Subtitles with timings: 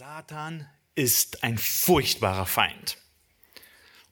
[0.00, 2.96] Satan ist ein furchtbarer Feind.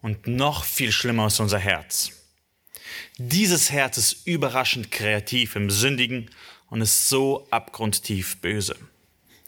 [0.03, 2.11] Und noch viel schlimmer ist unser Herz.
[3.17, 6.30] Dieses Herz ist überraschend kreativ im Sündigen
[6.69, 8.77] und ist so abgrundtief böse.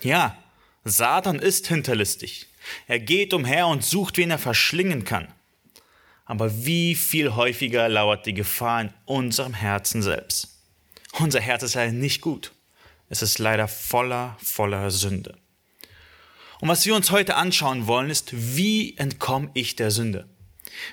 [0.01, 0.43] Ja,
[0.83, 2.47] Satan ist hinterlistig.
[2.87, 5.29] Er geht umher und sucht, wen er verschlingen kann.
[6.25, 10.57] Aber wie viel häufiger lauert die Gefahr in unserem Herzen selbst?
[11.19, 12.53] Unser Herz ist ja nicht gut.
[13.11, 15.37] Es ist leider voller, voller Sünde.
[16.61, 20.29] Und was wir uns heute anschauen wollen, ist, wie entkomme ich der Sünde?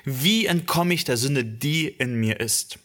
[0.04, 2.78] Wie entkomme ich der Sünde, die in mir ist?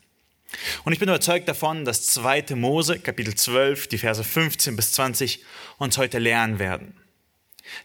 [0.84, 2.56] Und ich bin überzeugt davon, dass 2.
[2.56, 5.44] Mose, Kapitel 12, die Verse 15 bis 20
[5.78, 6.94] uns heute lernen werden.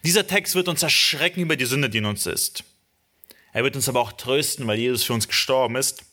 [0.05, 2.65] Dieser Text wird uns erschrecken über die Sünde, die in uns ist.
[3.53, 6.05] Er wird uns aber auch trösten, weil Jesus für uns gestorben ist.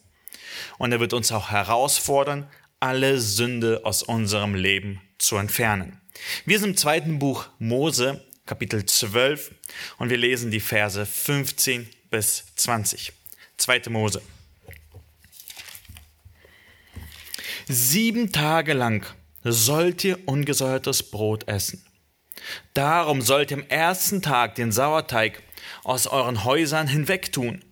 [0.78, 6.00] Und er wird uns auch herausfordern, alle Sünde aus unserem Leben zu entfernen.
[6.46, 9.56] Wir sind im zweiten Buch Mose Kapitel 12
[9.98, 13.12] und wir lesen die Verse 15 bis 20.
[13.58, 13.82] 2.
[13.90, 14.22] Mose.
[17.68, 19.06] Sieben Tage lang
[19.44, 21.84] sollt ihr ungesäuertes Brot essen.
[22.76, 25.42] Darum sollt ihr am ersten Tag den Sauerteig
[25.84, 27.66] aus euren Häusern hinwegtun.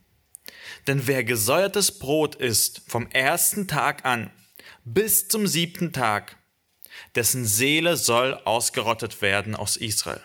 [0.87, 4.31] Denn wer gesäuertes Brot isst vom ersten Tag an
[4.83, 6.37] bis zum siebten Tag,
[7.13, 10.21] dessen Seele soll ausgerottet werden aus Israel.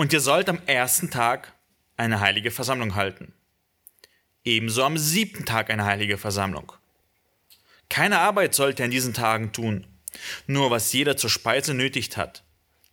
[0.00, 1.52] Und ihr sollt am ersten Tag
[1.98, 3.34] eine heilige Versammlung halten.
[4.44, 6.72] Ebenso am siebten Tag eine heilige Versammlung.
[7.90, 9.86] Keine Arbeit sollt ihr in diesen Tagen tun,
[10.46, 12.44] nur was jeder zur Speise nötigt hat,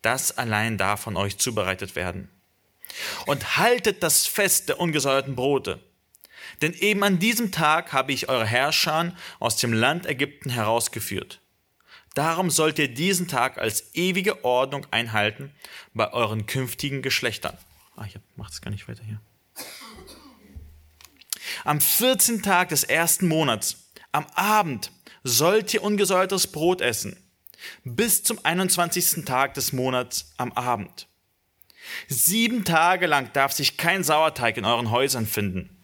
[0.02, 2.30] das allein darf von euch zubereitet werden.
[3.26, 5.80] Und haltet das Fest der ungesäuerten Brote.
[6.62, 11.40] Denn eben an diesem Tag habe ich eure Herrscher aus dem Land Ägypten herausgeführt.
[12.18, 15.52] Darum sollt ihr diesen Tag als ewige Ordnung einhalten
[15.94, 17.56] bei euren künftigen Geschlechtern.
[17.96, 19.22] Ah, ich mache es gar nicht weiter hier.
[21.64, 22.42] Am 14.
[22.42, 24.92] Tag des ersten Monats, am Abend,
[25.24, 27.16] sollt ihr ungesäuertes Brot essen,
[27.84, 29.24] bis zum 21.
[29.24, 31.08] Tag des Monats am Abend.
[32.08, 35.77] Sieben Tage lang darf sich kein Sauerteig in euren Häusern finden.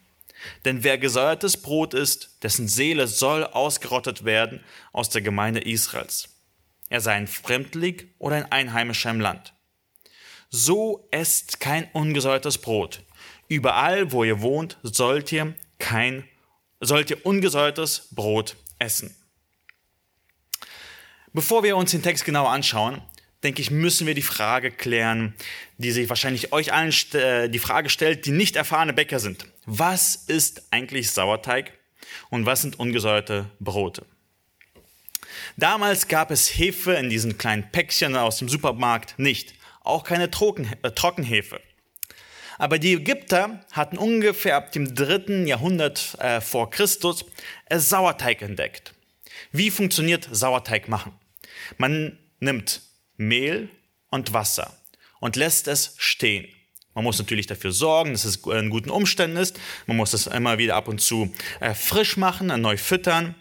[0.64, 4.60] Denn wer gesäuertes Brot isst, dessen Seele soll ausgerottet werden
[4.92, 6.28] aus der Gemeinde Israels.
[6.88, 9.54] Er sei ein Fremdling oder ein Einheimischer im Land.
[10.50, 13.02] So esst kein ungesäuertes Brot.
[13.48, 16.28] Überall, wo ihr wohnt, sollt ihr kein,
[16.80, 19.16] sollt ihr ungesäuertes Brot essen.
[21.32, 23.02] Bevor wir uns den Text genau anschauen,
[23.44, 25.34] denke ich, müssen wir die Frage klären,
[25.78, 29.46] die sich wahrscheinlich euch allen äh, die Frage stellt, die nicht erfahrene Bäcker sind.
[29.66, 31.72] Was ist eigentlich Sauerteig
[32.30, 34.06] und was sind ungesäuerte Brote?
[35.56, 40.28] Damals gab es Hefe in diesen kleinen Päckchen aus dem Supermarkt nicht, auch keine äh,
[40.28, 41.60] Trockenhefe.
[42.56, 47.24] Aber die Ägypter hatten ungefähr ab dem dritten Jahrhundert äh, vor Christus
[47.66, 48.94] äh, Sauerteig entdeckt.
[49.52, 51.12] Wie funktioniert Sauerteig machen?
[51.78, 52.80] Man nimmt
[53.16, 53.68] Mehl
[54.10, 54.76] und Wasser
[55.20, 56.46] und lässt es stehen.
[56.94, 59.58] Man muss natürlich dafür sorgen, dass es in guten Umständen ist.
[59.86, 63.34] Man muss es immer wieder ab und zu äh, frisch machen, neu füttern.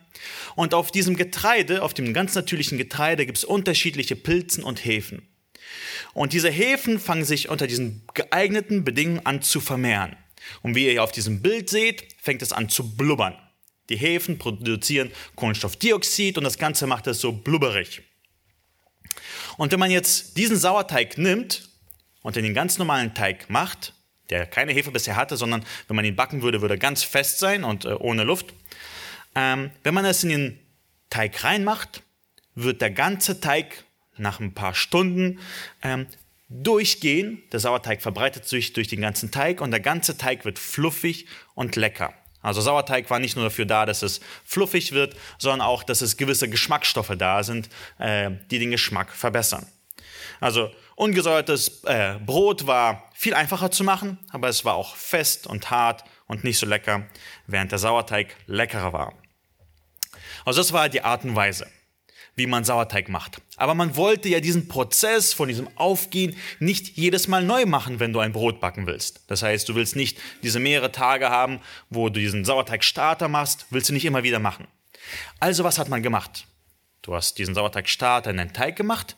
[0.56, 5.28] Und auf diesem Getreide, auf dem ganz natürlichen Getreide, gibt es unterschiedliche Pilzen und Hefen.
[6.14, 10.16] Und diese Hefen fangen sich unter diesen geeigneten Bedingungen an zu vermehren.
[10.62, 13.36] Und wie ihr auf diesem Bild seht, fängt es an zu blubbern.
[13.90, 18.02] Die Hefen produzieren Kohlenstoffdioxid und das Ganze macht es so blubberig.
[19.58, 21.70] Und wenn man jetzt diesen Sauerteig nimmt
[22.22, 23.94] und in den ganz normalen Teig macht,
[24.30, 27.40] der keine Hefe bisher hatte, sondern wenn man ihn backen würde, würde er ganz fest
[27.40, 28.54] sein und äh, ohne Luft.
[29.36, 30.60] Ähm, wenn man es in den
[31.10, 32.02] Teig reinmacht,
[32.56, 33.84] wird der ganze Teig
[34.18, 35.40] nach ein paar Stunden
[35.82, 36.08] ähm,
[36.50, 37.44] durchgehen.
[37.52, 41.76] Der Sauerteig verbreitet sich durch den ganzen Teig und der ganze Teig wird fluffig und
[41.76, 42.14] lecker.
[42.44, 46.18] Also Sauerteig war nicht nur dafür da, dass es fluffig wird, sondern auch, dass es
[46.18, 49.66] gewisse Geschmacksstoffe da sind, äh, die den Geschmack verbessern.
[50.40, 55.72] Also ungesäuertes äh, Brot war viel einfacher zu machen, aber es war auch fest und
[55.72, 57.06] hart und nicht so lecker,
[57.48, 59.14] während der Sauerteig leckerer war.
[60.46, 61.68] Also das war die Art und Weise,
[62.36, 63.42] wie man Sauerteig macht.
[63.58, 68.14] Aber man wollte ja diesen Prozess von diesem Aufgehen nicht jedes Mal neu machen, wenn
[68.14, 69.22] du ein Brot backen willst.
[69.28, 71.60] Das heißt, du willst nicht diese mehrere Tage haben,
[71.90, 74.68] wo du diesen Sauerteigstarter machst, willst du nicht immer wieder machen.
[75.40, 76.48] Also was hat man gemacht?
[77.02, 79.18] Du hast diesen Sauerteigstarter in den Teig gemacht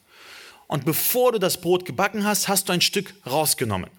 [0.67, 3.89] und bevor du das Brot gebacken hast, hast du ein Stück rausgenommen.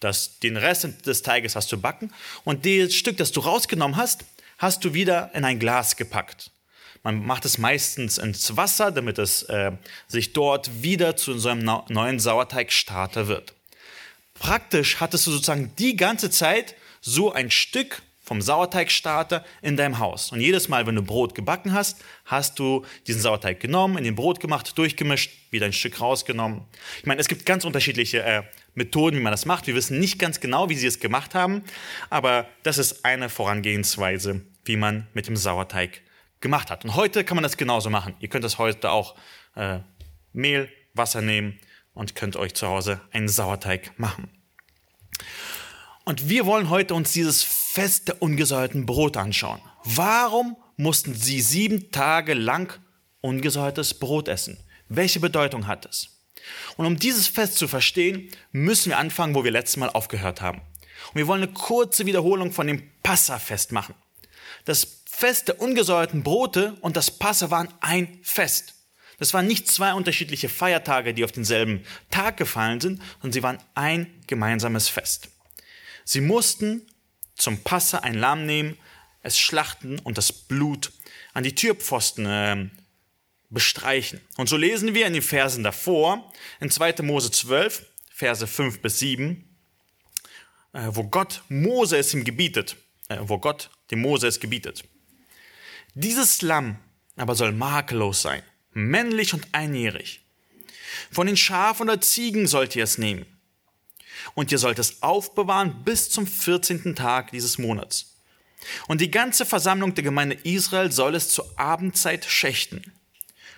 [0.00, 2.12] Das, den Rest des Teiges hast du backen
[2.44, 4.24] und das Stück, das du rausgenommen hast,
[4.58, 6.50] hast du wieder in ein Glas gepackt.
[7.04, 9.72] Man macht es meistens ins Wasser, damit es äh,
[10.08, 13.54] sich dort wieder zu so einem neuen Sauerteigstarter wird.
[14.32, 20.32] Praktisch hattest du sozusagen die ganze Zeit so ein Stück vom Sauerteigstarter in deinem Haus.
[20.32, 24.14] Und jedes Mal, wenn du Brot gebacken hast, hast du diesen Sauerteig genommen, in den
[24.14, 26.62] Brot gemacht, durchgemischt, wieder ein Stück rausgenommen.
[27.00, 28.42] Ich meine, es gibt ganz unterschiedliche äh,
[28.74, 29.66] Methoden, wie man das macht.
[29.66, 31.64] Wir wissen nicht ganz genau, wie sie es gemacht haben,
[32.08, 36.00] aber das ist eine Vorangehensweise, wie man mit dem Sauerteig
[36.40, 36.84] gemacht hat.
[36.84, 38.14] Und heute kann man das genauso machen.
[38.20, 39.14] Ihr könnt das heute auch
[39.56, 39.80] äh,
[40.32, 41.58] Mehl, Wasser nehmen
[41.94, 44.30] und könnt euch zu Hause einen Sauerteig machen.
[46.04, 49.60] Und wir wollen heute uns dieses Fest der ungesäuerten Brot anschauen.
[49.84, 52.78] Warum mussten sie sieben Tage lang
[53.20, 54.58] ungesäuertes Brot essen?
[54.88, 56.10] Welche Bedeutung hat es?
[56.76, 60.60] Und um dieses Fest zu verstehen, müssen wir anfangen, wo wir letztes Mal aufgehört haben.
[61.08, 63.94] Und wir wollen eine kurze Wiederholung von dem Passafest machen.
[64.64, 68.74] Das Fest der ungesäuerten Brote und das Passa waren ein Fest.
[69.18, 73.58] Das waren nicht zwei unterschiedliche Feiertage, die auf denselben Tag gefallen sind, sondern sie waren
[73.76, 75.28] ein gemeinsames Fest.
[76.04, 76.82] Sie mussten
[77.36, 78.76] zum Passa ein Lamm nehmen,
[79.22, 80.90] es schlachten und das Blut
[81.32, 82.68] an die Türpfosten äh,
[83.50, 84.20] bestreichen.
[84.36, 87.02] Und so lesen wir in den Versen davor, in 2.
[87.02, 89.48] Mose 12, Verse 5 bis 7,
[90.72, 92.76] äh, wo Gott Mose es ihm gebietet,
[93.08, 94.82] äh, wo Gott dem Mose es gebietet.
[95.94, 96.76] Dieses Lamm
[97.16, 98.42] aber soll makellos sein,
[98.72, 100.24] männlich und einjährig.
[101.10, 103.26] Von den Schafen oder Ziegen sollt ihr es nehmen.
[104.34, 106.96] Und ihr sollt es aufbewahren bis zum 14.
[106.96, 108.16] Tag dieses Monats.
[108.88, 112.92] Und die ganze Versammlung der Gemeinde Israel soll es zur Abendzeit schächten.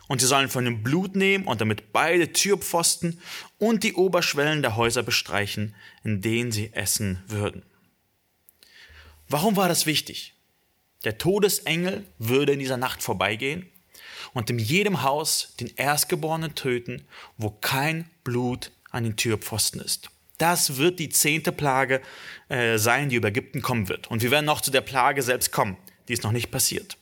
[0.09, 3.21] Und sie sollen von dem Blut nehmen und damit beide Türpfosten
[3.59, 5.75] und die Oberschwellen der Häuser bestreichen,
[6.05, 7.63] in denen sie essen würden.
[9.29, 10.36] Warum war das wichtig?
[11.05, 13.67] Der Todesengel würde in dieser Nacht vorbeigehen
[14.33, 17.07] und in jedem Haus den Erstgeborenen töten,
[17.37, 20.11] wo kein Blut an den Türpfosten ist.
[20.39, 22.03] Das wird die zehnte Plage
[22.49, 24.09] äh, sein, die über Ägypten kommen wird.
[24.09, 25.77] Und wir werden noch zu der Plage selbst kommen.
[26.09, 26.97] Die ist noch nicht passiert.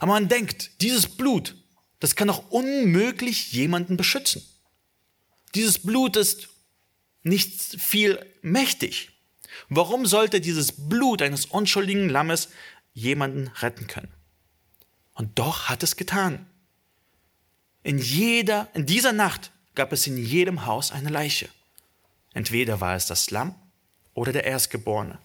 [0.00, 1.56] Aber man denkt, dieses Blut,
[2.00, 4.44] das kann doch unmöglich jemanden beschützen.
[5.54, 6.48] Dieses Blut ist
[7.22, 9.10] nicht viel mächtig.
[9.68, 12.48] Warum sollte dieses Blut eines unschuldigen Lammes
[12.92, 14.12] jemanden retten können?
[15.14, 16.46] Und doch hat es getan.
[17.82, 21.48] In jeder, in dieser Nacht gab es in jedem Haus eine Leiche.
[22.32, 23.54] Entweder war es das Lamm
[24.14, 25.18] oder der Erstgeborene.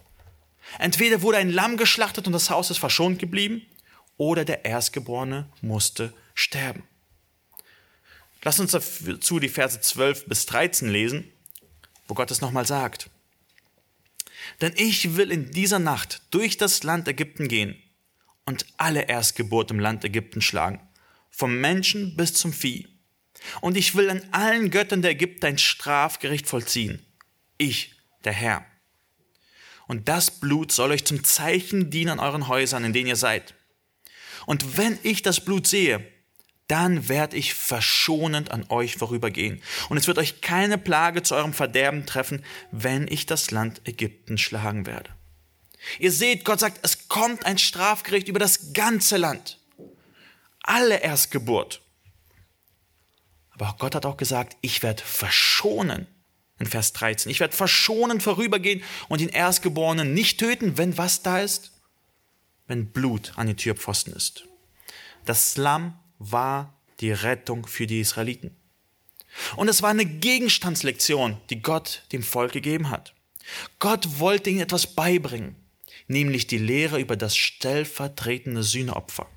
[0.79, 3.61] Entweder wurde ein Lamm geschlachtet und das Haus ist verschont geblieben,
[4.17, 6.83] oder der Erstgeborene musste sterben.
[8.43, 11.31] Lass uns dazu die Verse 12 bis 13 lesen,
[12.07, 13.09] wo Gott es nochmal sagt.
[14.61, 17.81] Denn ich will in dieser Nacht durch das Land Ägypten gehen
[18.45, 20.79] und alle Erstgeburt im Land Ägypten schlagen,
[21.29, 22.87] vom Menschen bis zum Vieh.
[23.61, 27.05] Und ich will an allen Göttern der Ägypter ein Strafgericht vollziehen.
[27.57, 28.65] Ich, der Herr.
[29.87, 33.53] Und das Blut soll euch zum Zeichen dienen an euren Häusern, in denen ihr seid.
[34.45, 36.05] Und wenn ich das Blut sehe,
[36.67, 39.61] dann werde ich verschonend an euch vorübergehen.
[39.89, 44.37] Und es wird euch keine Plage zu eurem Verderben treffen, wenn ich das Land Ägypten
[44.37, 45.09] schlagen werde.
[45.99, 49.59] Ihr seht, Gott sagt, es kommt ein Strafgericht über das ganze Land.
[50.61, 51.81] Alle Erstgeburt.
[53.51, 56.07] Aber Gott hat auch gesagt, ich werde verschonen.
[56.59, 57.31] In Vers 13.
[57.31, 61.71] Ich werde verschonen vorübergehen und den Erstgeborenen nicht töten, wenn was da ist?
[62.65, 64.45] Wenn Blut an den Türpfosten ist.
[65.25, 68.55] Das Lamm war die Rettung für die Israeliten.
[69.55, 73.13] Und es war eine Gegenstandslektion, die Gott dem Volk gegeben hat.
[73.79, 75.55] Gott wollte ihnen etwas beibringen,
[76.07, 79.27] nämlich die Lehre über das stellvertretende Sühneopfer.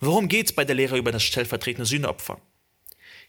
[0.00, 2.40] Worum geht es bei der Lehre über das stellvertretende Sühneopfer?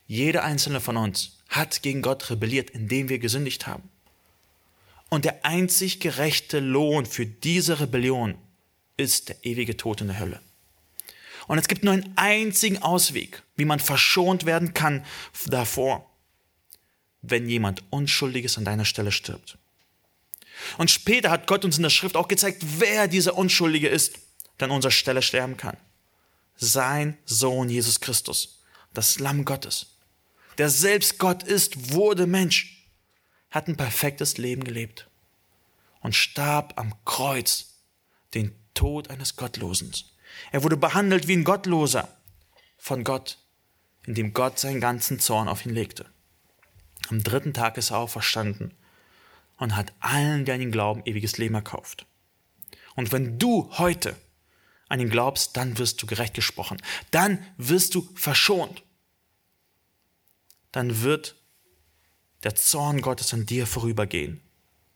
[0.06, 3.90] Jeder einzelne von uns hat gegen Gott rebelliert, indem wir gesündigt haben.
[5.10, 8.36] Und der einzig gerechte Lohn für diese Rebellion
[8.98, 10.40] ist der ewige Tod in der Hölle.
[11.50, 15.04] Und es gibt nur einen einzigen Ausweg, wie man verschont werden kann
[15.48, 16.08] davor,
[17.24, 19.58] wenn jemand Unschuldiges an deiner Stelle stirbt.
[20.78, 24.20] Und später hat Gott uns in der Schrift auch gezeigt, wer dieser Unschuldige ist,
[24.60, 25.76] der an unserer Stelle sterben kann.
[26.56, 28.60] Sein Sohn Jesus Christus,
[28.94, 29.98] das Lamm Gottes,
[30.60, 32.86] der selbst Gott ist, wurde Mensch,
[33.50, 35.10] hat ein perfektes Leben gelebt
[36.02, 37.74] und starb am Kreuz
[38.36, 39.92] den Tod eines Gottlosen.
[40.52, 42.08] Er wurde behandelt wie ein Gottloser
[42.78, 43.38] von Gott,
[44.06, 46.06] indem Gott seinen ganzen Zorn auf ihn legte.
[47.10, 48.74] Am dritten Tag ist er auferstanden
[49.58, 52.06] und hat allen, die an ihn glauben, ewiges Leben erkauft.
[52.96, 54.16] Und wenn du heute
[54.88, 56.82] an ihn glaubst, dann wirst du gerecht gesprochen.
[57.12, 58.84] Dann wirst du verschont.
[60.72, 61.36] Dann wird
[62.44, 64.42] der Zorn Gottes an dir vorübergehen.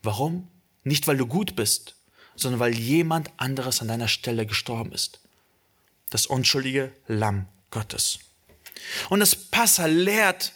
[0.02, 0.48] Warum?
[0.82, 1.96] Nicht, weil du gut bist,
[2.36, 5.23] sondern weil jemand anderes an deiner Stelle gestorben ist.
[6.14, 8.20] Das unschuldige Lamm Gottes.
[9.08, 10.52] Und das Passa lehrt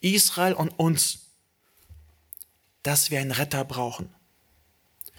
[0.00, 1.26] Israel und uns,
[2.82, 4.12] dass wir einen Retter brauchen.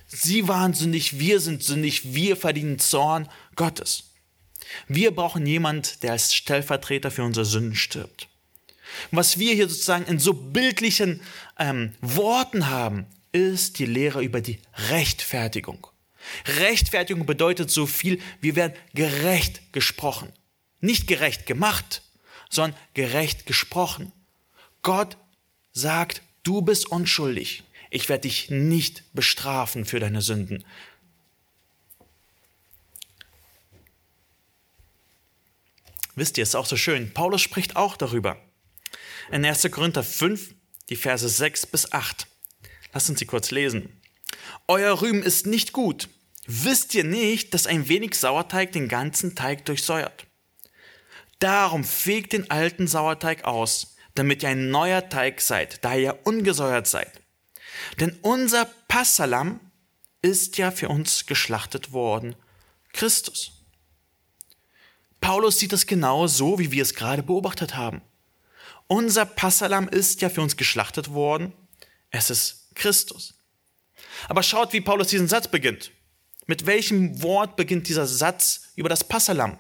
[0.08, 4.10] Sie waren sündig, wir sind sündig, wir verdienen Zorn Gottes.
[4.90, 8.28] Wir brauchen jemand, der als Stellvertreter für unsere Sünden stirbt.
[9.12, 11.22] was wir hier sozusagen in so bildlichen
[11.58, 14.60] ähm, Worten haben, ist die Lehre über die
[14.90, 15.88] Rechtfertigung.
[16.58, 20.32] Rechtfertigung bedeutet so viel, wir werden gerecht gesprochen.
[20.80, 22.02] Nicht gerecht gemacht,
[22.50, 24.12] sondern gerecht gesprochen.
[24.82, 25.18] Gott
[25.74, 27.64] sagt, du bist unschuldig.
[27.90, 30.64] Ich werde dich nicht bestrafen für deine Sünden.
[36.16, 37.14] Wisst ihr, es ist auch so schön.
[37.14, 38.38] Paulus spricht auch darüber.
[39.32, 39.70] In 1.
[39.72, 40.54] Korinther 5,
[40.90, 42.28] die Verse 6 bis 8.
[42.94, 44.02] Lasst uns sie kurz lesen.
[44.68, 46.10] Euer Rühmen ist nicht gut.
[46.54, 50.26] Wisst ihr nicht, dass ein wenig Sauerteig den ganzen Teig durchsäuert?
[51.40, 56.88] Darum fegt den alten Sauerteig aus, damit ihr ein neuer Teig seid, da ihr ungesäuert
[56.88, 57.10] seid.
[58.02, 59.62] Denn unser Passalam
[60.22, 62.36] ist ja für uns geschlachtet worden,
[62.92, 63.64] Christus.
[65.22, 68.02] Paulus sieht das genau so, wie wir es gerade beobachtet haben.
[68.88, 71.54] Unser Passalam ist ja für uns geschlachtet worden,
[72.10, 73.36] es ist Christus.
[74.28, 75.92] Aber schaut, wie Paulus diesen Satz beginnt.
[76.48, 79.58] Mit welchem Wort beginnt dieser Satz über das Passalam?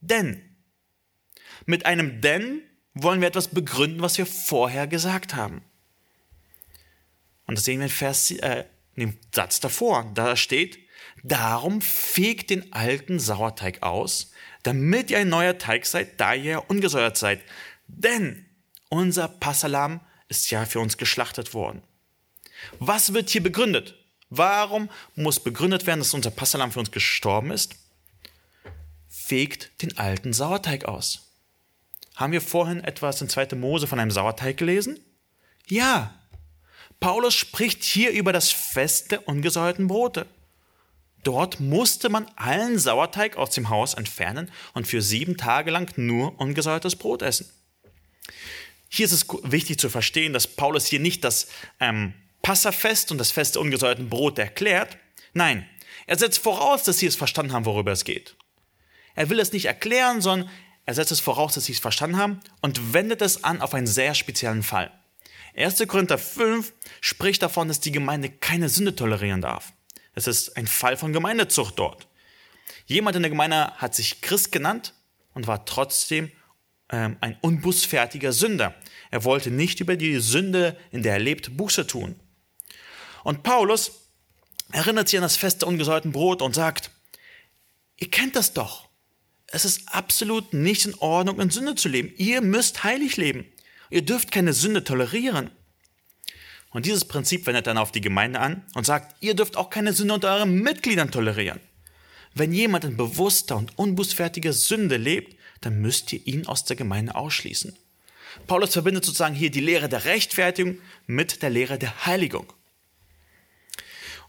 [0.00, 0.42] Denn.
[1.66, 2.62] Mit einem denn
[2.94, 5.62] wollen wir etwas begründen, was wir vorher gesagt haben.
[7.46, 8.64] Und das sehen wir in, Vers, äh,
[8.96, 10.10] dem Satz davor.
[10.14, 10.78] Da steht,
[11.22, 14.32] darum fegt den alten Sauerteig aus,
[14.62, 17.42] damit ihr ein neuer Teig seid, da ihr ungesäuert seid.
[17.86, 18.46] Denn
[18.88, 21.82] unser Passalam ist ja für uns geschlachtet worden.
[22.78, 23.94] Was wird hier begründet?
[24.36, 27.76] Warum muss begründet werden, dass unser Passalam für uns gestorben ist?
[29.08, 31.30] Fegt den alten Sauerteig aus.
[32.16, 33.56] Haben wir vorhin etwas in 2.
[33.56, 34.98] Mose von einem Sauerteig gelesen?
[35.66, 36.14] Ja.
[37.00, 40.26] Paulus spricht hier über das Fest der ungesäuerten Brote.
[41.22, 46.38] Dort musste man allen Sauerteig aus dem Haus entfernen und für sieben Tage lang nur
[46.38, 47.48] ungesäuertes Brot essen.
[48.88, 51.48] Hier ist es wichtig zu verstehen, dass Paulus hier nicht das
[51.80, 54.98] ähm, Passafest und das Fest der ungesäuerten Brote erklärt.
[55.32, 55.66] Nein,
[56.06, 58.36] er setzt voraus, dass sie es verstanden haben, worüber es geht.
[59.14, 60.50] Er will es nicht erklären, sondern
[60.84, 63.86] er setzt es voraus, dass sie es verstanden haben und wendet es an auf einen
[63.86, 64.92] sehr speziellen Fall.
[65.56, 65.86] 1.
[65.88, 69.72] Korinther 5 spricht davon, dass die Gemeinde keine Sünde tolerieren darf.
[70.14, 72.08] Es ist ein Fall von Gemeindezucht dort.
[72.86, 74.92] Jemand in der Gemeinde hat sich Christ genannt
[75.32, 76.30] und war trotzdem
[76.90, 78.74] ähm, ein unbußfertiger Sünder.
[79.10, 82.20] Er wollte nicht über die Sünde, in der er lebt, Buße tun.
[83.24, 83.90] Und Paulus
[84.70, 86.90] erinnert sich an das Fest der ungesäuerten Brot und sagt,
[87.96, 88.88] ihr kennt das doch.
[89.48, 92.12] Es ist absolut nicht in Ordnung, in Sünde zu leben.
[92.16, 93.46] Ihr müsst heilig leben.
[93.90, 95.50] Ihr dürft keine Sünde tolerieren.
[96.70, 99.92] Und dieses Prinzip wendet dann auf die Gemeinde an und sagt, ihr dürft auch keine
[99.92, 101.60] Sünde unter euren Mitgliedern tolerieren.
[102.34, 107.14] Wenn jemand in bewusster und unbußfertiger Sünde lebt, dann müsst ihr ihn aus der Gemeinde
[107.14, 107.78] ausschließen.
[108.48, 112.52] Paulus verbindet sozusagen hier die Lehre der Rechtfertigung mit der Lehre der Heiligung.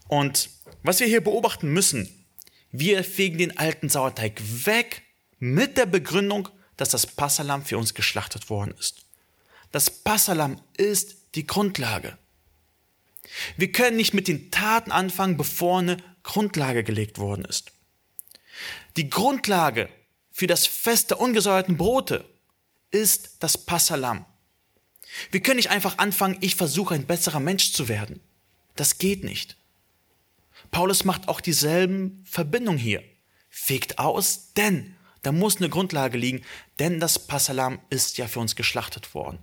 [0.08, 0.50] Und
[0.82, 2.26] was wir hier beobachten müssen,
[2.70, 5.02] wir fegen den alten Sauerteig weg
[5.38, 9.06] mit der Begründung, dass das Passalam für uns geschlachtet worden ist.
[9.72, 12.16] Das Passalam ist die Grundlage.
[13.56, 17.72] Wir können nicht mit den Taten anfangen, bevor eine Grundlage gelegt worden ist.
[18.96, 19.88] Die Grundlage
[20.30, 22.24] für das Fest der ungesäuerten Brote
[22.90, 24.24] ist das Passalam.
[25.30, 28.20] Wir können nicht einfach anfangen, ich versuche ein besserer Mensch zu werden.
[28.74, 29.56] Das geht nicht.
[30.70, 33.02] Paulus macht auch dieselben Verbindungen hier.
[33.48, 36.42] Fegt aus, denn da muss eine Grundlage liegen,
[36.78, 39.38] denn das Passalam ist ja für uns geschlachtet worden.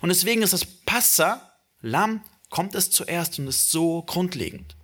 [0.00, 4.76] Und deswegen ist das Passalam, kommt es zuerst und ist so grundlegend.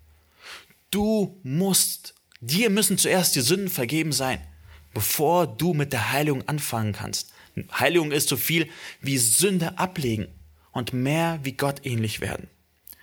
[0.90, 4.46] Du musst, dir müssen zuerst die Sünden vergeben sein,
[4.94, 7.32] bevor du mit der Heiligung anfangen kannst.
[7.72, 8.68] Heiligung ist so viel
[9.00, 10.28] wie Sünde ablegen
[10.70, 12.48] und mehr wie Gott ähnlich werden.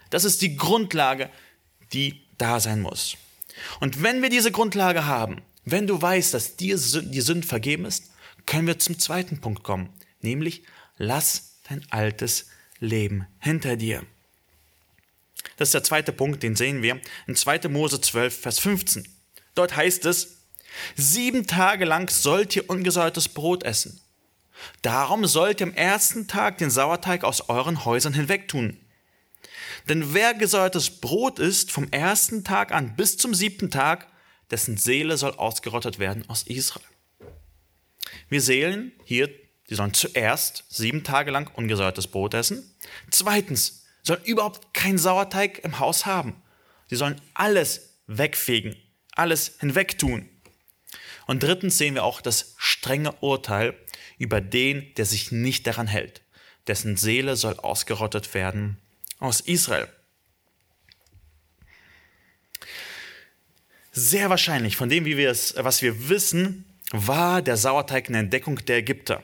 [0.10, 1.30] Das ist die Grundlage,
[1.94, 3.18] die da sein muss.
[3.80, 8.12] Und wenn wir diese Grundlage haben, wenn du weißt, dass dir die Sünde vergeben ist,
[8.46, 9.90] können wir zum zweiten Punkt kommen,
[10.22, 10.64] nämlich
[10.98, 12.48] lass dein altes
[12.80, 14.04] Leben hinter dir.
[15.58, 17.68] Das ist der zweite Punkt, den sehen wir in 2.
[17.70, 19.08] Mose 12, Vers 15.
[19.56, 20.40] Dort heißt es,
[20.96, 24.00] Sieben Tage lang sollt ihr ungesäuertes Brot essen.
[24.82, 28.78] Darum sollt ihr am ersten Tag den Sauerteig aus euren Häusern hinwegtun.
[29.90, 34.08] Denn wer gesäuertes Brot isst vom ersten Tag an bis zum siebten Tag,
[34.52, 36.86] dessen Seele soll ausgerottet werden aus Israel.
[38.30, 39.30] Wir sehen hier,
[39.70, 42.76] die sollen zuerst sieben Tage lang ungesäuertes Brot essen.
[43.10, 46.42] Zweitens, sollen überhaupt keinen Sauerteig im Haus haben.
[46.88, 48.76] Sie sollen alles wegfegen,
[49.16, 50.30] alles hinwegtun.
[51.26, 53.76] Und drittens sehen wir auch das strenge Urteil
[54.20, 56.22] über den, der sich nicht daran hält.
[56.68, 58.78] Dessen Seele soll ausgerottet werden
[59.20, 59.88] aus Israel.
[63.92, 68.58] Sehr wahrscheinlich, von dem, wie wir es, was wir wissen, war der Sauerteig eine Entdeckung
[68.66, 69.24] der Ägypter.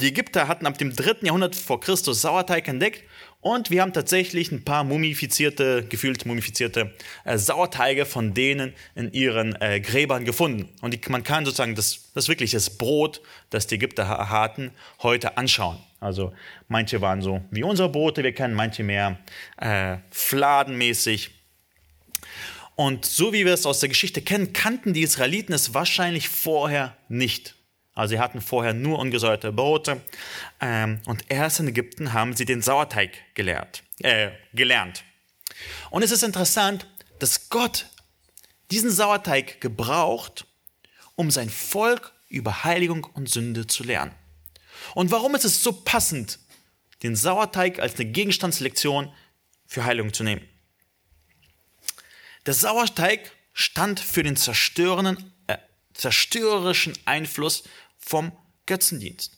[0.00, 1.16] Die Ägypter hatten ab dem 3.
[1.22, 3.02] Jahrhundert vor Christus Sauerteig entdeckt
[3.40, 9.60] und wir haben tatsächlich ein paar mumifizierte, gefühlt mumifizierte äh, Sauerteige von denen in ihren
[9.60, 10.68] äh, Gräbern gefunden.
[10.82, 14.70] Und die, man kann sozusagen das, das wirklich das Brot, das die Ägypter hatten,
[15.02, 15.78] heute anschauen.
[15.98, 16.32] Also
[16.68, 19.18] manche waren so wie unsere Brote, wir kennen manche mehr
[19.56, 21.30] äh, fladenmäßig.
[22.76, 26.96] Und so wie wir es aus der Geschichte kennen, kannten die Israeliten es wahrscheinlich vorher
[27.08, 27.57] nicht.
[27.98, 30.00] Also sie hatten vorher nur ungesäuerte Brote.
[30.60, 35.02] Ähm, und erst in Ägypten haben sie den Sauerteig gelehrt, äh, gelernt.
[35.90, 36.86] Und es ist interessant,
[37.18, 37.86] dass Gott
[38.70, 40.46] diesen Sauerteig gebraucht,
[41.16, 44.14] um sein Volk über Heiligung und Sünde zu lernen.
[44.94, 46.38] Und warum ist es so passend,
[47.02, 49.12] den Sauerteig als eine Gegenstandslektion
[49.66, 50.48] für Heilung zu nehmen?
[52.46, 55.58] Der Sauerteig stand für den zerstörenden, äh,
[55.94, 57.64] zerstörerischen Einfluss
[58.08, 58.32] vom
[58.66, 59.36] Götzendienst.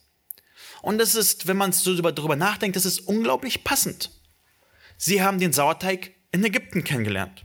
[0.81, 4.11] Und das ist, wenn man so darüber nachdenkt, das ist unglaublich passend.
[4.97, 7.45] Sie haben den Sauerteig in Ägypten kennengelernt.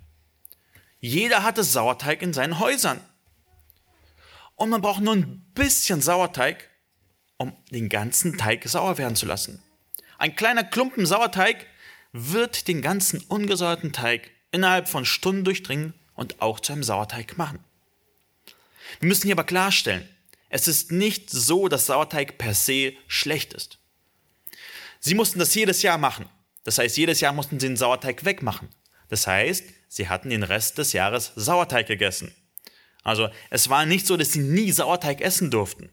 [1.00, 3.02] Jeder hatte Sauerteig in seinen Häusern.
[4.56, 6.70] Und man braucht nur ein bisschen Sauerteig,
[7.38, 9.62] um den ganzen Teig sauer werden zu lassen.
[10.18, 11.66] Ein kleiner Klumpen Sauerteig
[12.14, 17.60] wird den ganzen ungesäuerten Teig innerhalb von Stunden durchdringen und auch zu einem Sauerteig machen.
[19.00, 20.08] Wir müssen hier aber klarstellen,
[20.50, 23.80] es ist nicht so, dass Sauerteig per se schlecht ist.
[25.00, 26.28] Sie mussten das jedes Jahr machen.
[26.64, 28.70] Das heißt, jedes Jahr mussten sie den Sauerteig wegmachen.
[29.10, 32.34] Das heißt, sie hatten den Rest des Jahres Sauerteig gegessen.
[33.04, 35.92] Also es war nicht so, dass sie nie Sauerteig essen durften.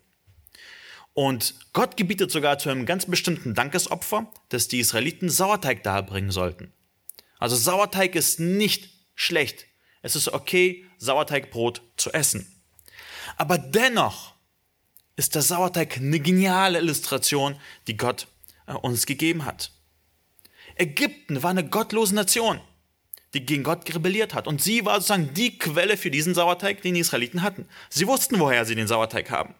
[1.14, 6.72] Und Gott gebietet sogar zu einem ganz bestimmten Dankesopfer, dass die Israeliten Sauerteig darbringen sollten.
[7.38, 9.66] Also Sauerteig ist nicht schlecht.
[10.00, 12.50] Es ist okay, Sauerteigbrot zu essen.
[13.36, 14.34] Aber dennoch
[15.16, 18.26] ist der Sauerteig eine geniale Illustration, die Gott
[18.66, 19.72] äh, uns gegeben hat.
[20.76, 22.60] Ägypten war eine gottlose Nation,
[23.34, 24.46] die gegen Gott rebelliert hat.
[24.46, 27.66] Und sie war sozusagen die Quelle für diesen Sauerteig, den die Israeliten hatten.
[27.90, 29.54] Sie wussten, woher sie den Sauerteig haben.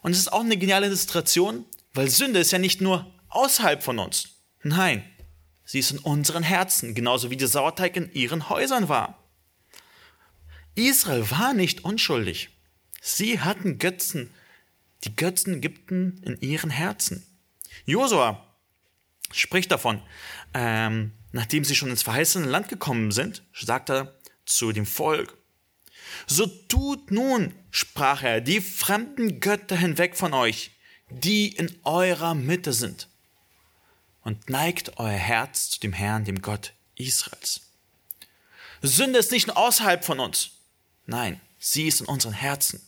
[0.00, 3.98] Und es ist auch eine geniale Illustration, weil Sünde ist ja nicht nur außerhalb von
[3.98, 4.30] uns.
[4.62, 5.04] Nein,
[5.64, 9.22] sie ist in unseren Herzen, genauso wie der Sauerteig in ihren Häusern war.
[10.74, 12.50] Israel war nicht unschuldig.
[13.08, 14.30] Sie hatten Götzen,
[15.04, 17.26] die Götzen Ägypten in ihren Herzen.
[17.86, 18.46] Josua
[19.32, 20.02] spricht davon,
[20.52, 25.38] ähm, nachdem sie schon ins verheißene Land gekommen sind, sagt er zu dem Volk,
[26.26, 30.72] so tut nun, sprach er, die fremden Götter hinweg von euch,
[31.08, 33.08] die in eurer Mitte sind,
[34.20, 37.62] und neigt euer Herz zu dem Herrn, dem Gott Israels.
[38.82, 40.50] Sünde ist nicht nur außerhalb von uns,
[41.06, 42.82] nein, sie ist in unseren Herzen.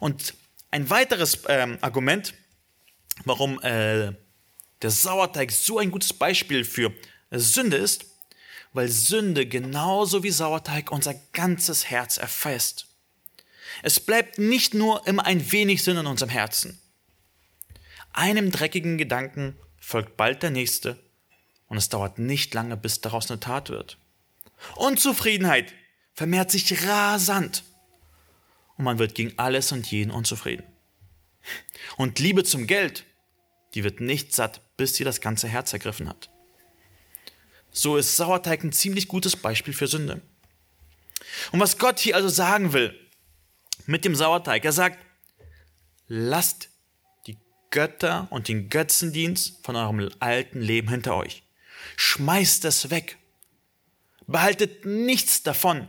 [0.00, 0.34] Und
[0.72, 2.34] ein weiteres ähm, Argument,
[3.24, 4.12] warum äh,
[4.82, 6.92] der Sauerteig so ein gutes Beispiel für
[7.30, 8.06] Sünde ist,
[8.72, 12.86] weil Sünde genauso wie Sauerteig unser ganzes Herz erfasst.
[13.82, 16.80] Es bleibt nicht nur immer ein wenig Sünde in unserem Herzen.
[18.12, 20.98] Einem dreckigen Gedanken folgt bald der nächste
[21.68, 23.98] und es dauert nicht lange, bis daraus eine Tat wird.
[24.76, 25.72] Unzufriedenheit
[26.14, 27.64] vermehrt sich rasant
[28.80, 30.64] und man wird gegen alles und jeden unzufrieden.
[31.98, 33.04] Und Liebe zum Geld,
[33.74, 36.30] die wird nicht satt, bis sie das ganze Herz ergriffen hat.
[37.70, 40.22] So ist Sauerteig ein ziemlich gutes Beispiel für Sünde.
[41.52, 42.98] Und was Gott hier also sagen will
[43.84, 44.98] mit dem Sauerteig, er sagt,
[46.08, 46.70] lasst
[47.26, 47.36] die
[47.68, 51.42] Götter und den Götzendienst von eurem alten Leben hinter euch.
[51.96, 53.18] Schmeißt es weg.
[54.26, 55.86] Behaltet nichts davon.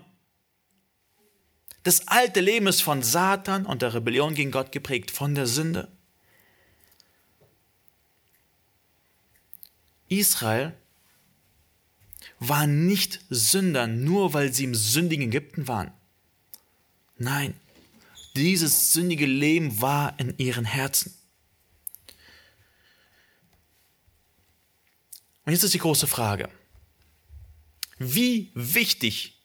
[1.83, 5.87] Das alte Leben ist von Satan und der Rebellion gegen Gott geprägt, von der Sünde.
[10.07, 10.75] Israel
[12.39, 15.91] war nicht Sünder, nur weil sie im sündigen Ägypten waren.
[17.17, 17.53] Nein,
[18.35, 21.13] dieses sündige Leben war in ihren Herzen.
[25.45, 26.49] Und jetzt ist die große Frage.
[27.97, 29.41] Wie wichtig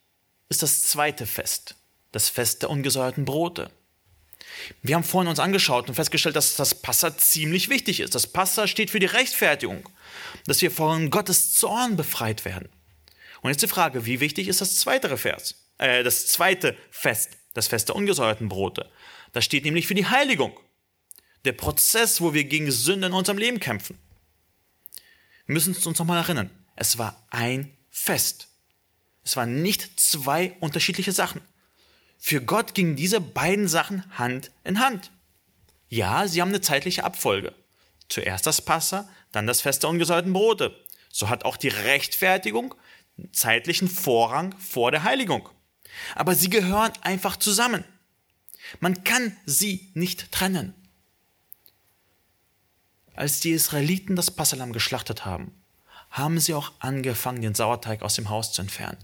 [0.49, 1.77] ist das zweite Fest,
[2.17, 3.71] das Fest der ungesäuerten Brote?
[4.81, 8.15] Wir haben vorhin uns angeschaut und festgestellt, dass das Passa ziemlich wichtig ist.
[8.15, 9.87] Das Passa steht für die Rechtfertigung,
[10.47, 12.71] dass wir von Gottes Zorn befreit werden.
[13.43, 17.69] Und jetzt die Frage, wie wichtig ist das zweite Vers, äh, das zweite Fest, das
[17.69, 18.91] Fest der ungesäuerten Brote?
[19.35, 20.59] Das steht nämlich für die Heiligung.
[21.45, 23.99] Der Prozess, wo wir gegen Sünde in unserem Leben kämpfen.
[25.45, 26.51] Wir müssen uns nochmal erinnern.
[26.77, 28.49] Es war ein Fest.
[29.23, 31.43] Es waren nicht zwei unterschiedliche Sachen.
[32.29, 35.13] Für Gott gingen diese beiden Sachen Hand in Hand.
[35.89, 37.55] Ja, sie haben eine zeitliche Abfolge.
[38.09, 40.77] Zuerst das Passa, dann das Fest der ungesäuerten Brote.
[41.09, 42.75] So hat auch die Rechtfertigung
[43.31, 45.49] zeitlichen Vorrang vor der Heiligung.
[46.17, 47.85] Aber sie gehören einfach zusammen.
[48.81, 50.75] Man kann sie nicht trennen.
[53.15, 55.55] Als die Israeliten das Passalam geschlachtet haben,
[56.11, 58.99] haben sie auch angefangen, den Sauerteig aus dem Haus zu entfernen.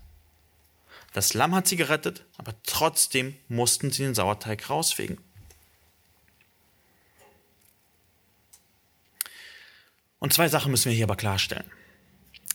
[1.12, 5.18] Das Lamm hat sie gerettet, aber trotzdem mussten sie den Sauerteig rausfegen.
[10.18, 11.70] Und zwei Sachen müssen wir hier aber klarstellen.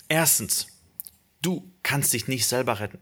[0.07, 0.67] Erstens,
[1.41, 3.01] du kannst dich nicht selber retten.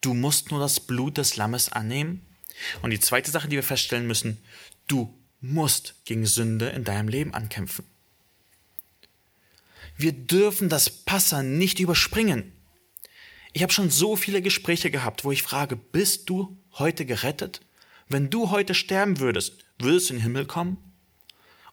[0.00, 2.26] Du musst nur das Blut des Lammes annehmen.
[2.80, 4.42] Und die zweite Sache, die wir feststellen müssen,
[4.88, 7.84] du musst gegen Sünde in deinem Leben ankämpfen.
[9.98, 12.55] Wir dürfen das Passa nicht überspringen.
[13.56, 17.62] Ich habe schon so viele Gespräche gehabt, wo ich frage, bist du heute gerettet?
[18.06, 20.76] Wenn du heute sterben würdest, würdest du in den Himmel kommen?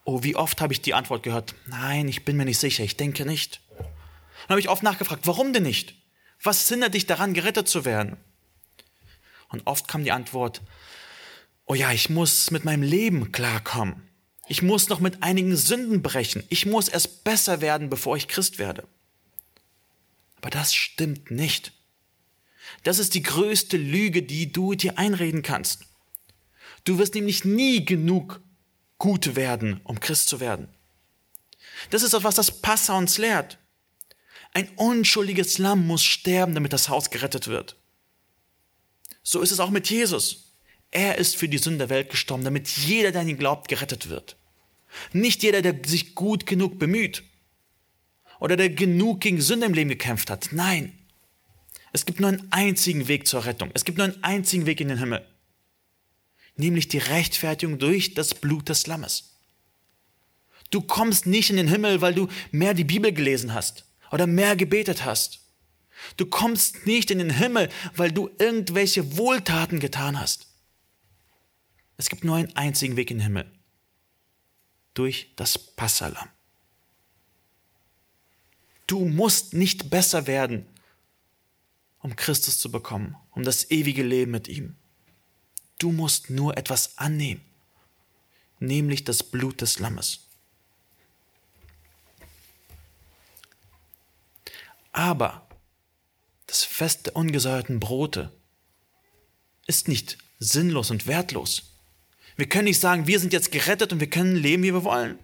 [0.06, 2.96] Oh, wie oft habe ich die Antwort gehört, nein, ich bin mir nicht sicher, ich
[2.96, 3.60] denke nicht.
[3.80, 5.96] Dann habe ich oft nachgefragt, warum denn nicht?
[6.42, 8.16] Was hindert dich daran, gerettet zu werden?
[9.50, 10.62] Und oft kam die Antwort,
[11.66, 14.08] oh ja, ich muss mit meinem Leben klarkommen.
[14.48, 16.46] Ich muss noch mit einigen Sünden brechen.
[16.48, 18.88] Ich muss erst besser werden, bevor ich Christ werde.
[20.44, 21.72] Aber das stimmt nicht.
[22.84, 25.86] Das ist die größte Lüge, die du dir einreden kannst.
[26.84, 28.42] Du wirst nämlich nie genug
[28.98, 30.68] gut werden, um Christ zu werden.
[31.92, 33.58] Das ist auch, was das Passa uns lehrt.
[34.54, 37.78] Ein unschuldiges Lamm muss sterben, damit das Haus gerettet wird.
[39.24, 40.58] So ist es auch mit Jesus.
[40.92, 44.10] Er ist für die Sünde der Welt gestorben, damit jeder, der an ihn glaubt, gerettet
[44.10, 44.36] wird.
[45.14, 47.24] Nicht jeder, der sich gut genug bemüht
[48.44, 50.50] oder der genug gegen Sünde im Leben gekämpft hat.
[50.52, 50.92] Nein.
[51.94, 53.72] Es gibt nur einen einzigen Weg zur Rettung.
[53.74, 55.26] Es gibt nur einen einzigen Weg in den Himmel.
[56.58, 59.38] Nämlich die Rechtfertigung durch das Blut des Lammes.
[60.72, 64.58] Du kommst nicht in den Himmel, weil du mehr die Bibel gelesen hast oder mehr
[64.58, 65.40] gebetet hast.
[66.18, 70.48] Du kommst nicht in den Himmel, weil du irgendwelche Wohltaten getan hast.
[71.96, 73.50] Es gibt nur einen einzigen Weg in den Himmel.
[74.96, 76.28] Durch das Passalam.
[78.88, 80.66] Du musst nicht besser werden,
[82.00, 84.76] um Christus zu bekommen, um das ewige Leben mit ihm.
[85.80, 87.42] Du musst nur etwas annehmen,
[88.60, 90.28] nämlich das Blut des Lammes.
[94.92, 95.48] Aber
[96.46, 98.32] das Fest der ungesäuerten Brote
[99.66, 101.64] ist nicht sinnlos und wertlos.
[102.36, 105.18] Wir können nicht sagen, wir sind jetzt gerettet und wir können leben, wie wir wollen.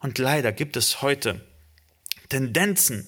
[0.00, 1.46] Und leider gibt es heute
[2.28, 3.06] Tendenzen,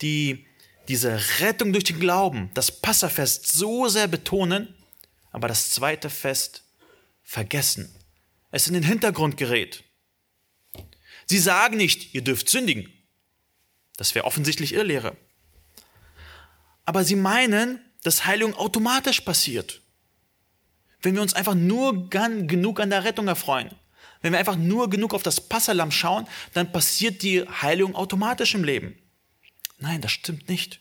[0.00, 0.46] die
[0.88, 4.74] diese Rettung durch den Glauben, das Passafest so sehr betonen,
[5.30, 6.64] aber das zweite Fest
[7.22, 7.94] vergessen.
[8.50, 9.84] Es in den Hintergrund gerät.
[11.26, 12.92] Sie sagen nicht, ihr dürft sündigen.
[13.96, 15.16] Das wäre offensichtlich Irrlehre.
[16.84, 19.82] Aber sie meinen, dass Heilung automatisch passiert
[21.02, 23.70] wenn wir uns einfach nur genug an der Rettung erfreuen,
[24.22, 28.64] wenn wir einfach nur genug auf das Passalam schauen, dann passiert die Heilung automatisch im
[28.64, 28.96] Leben.
[29.78, 30.80] Nein, das stimmt nicht.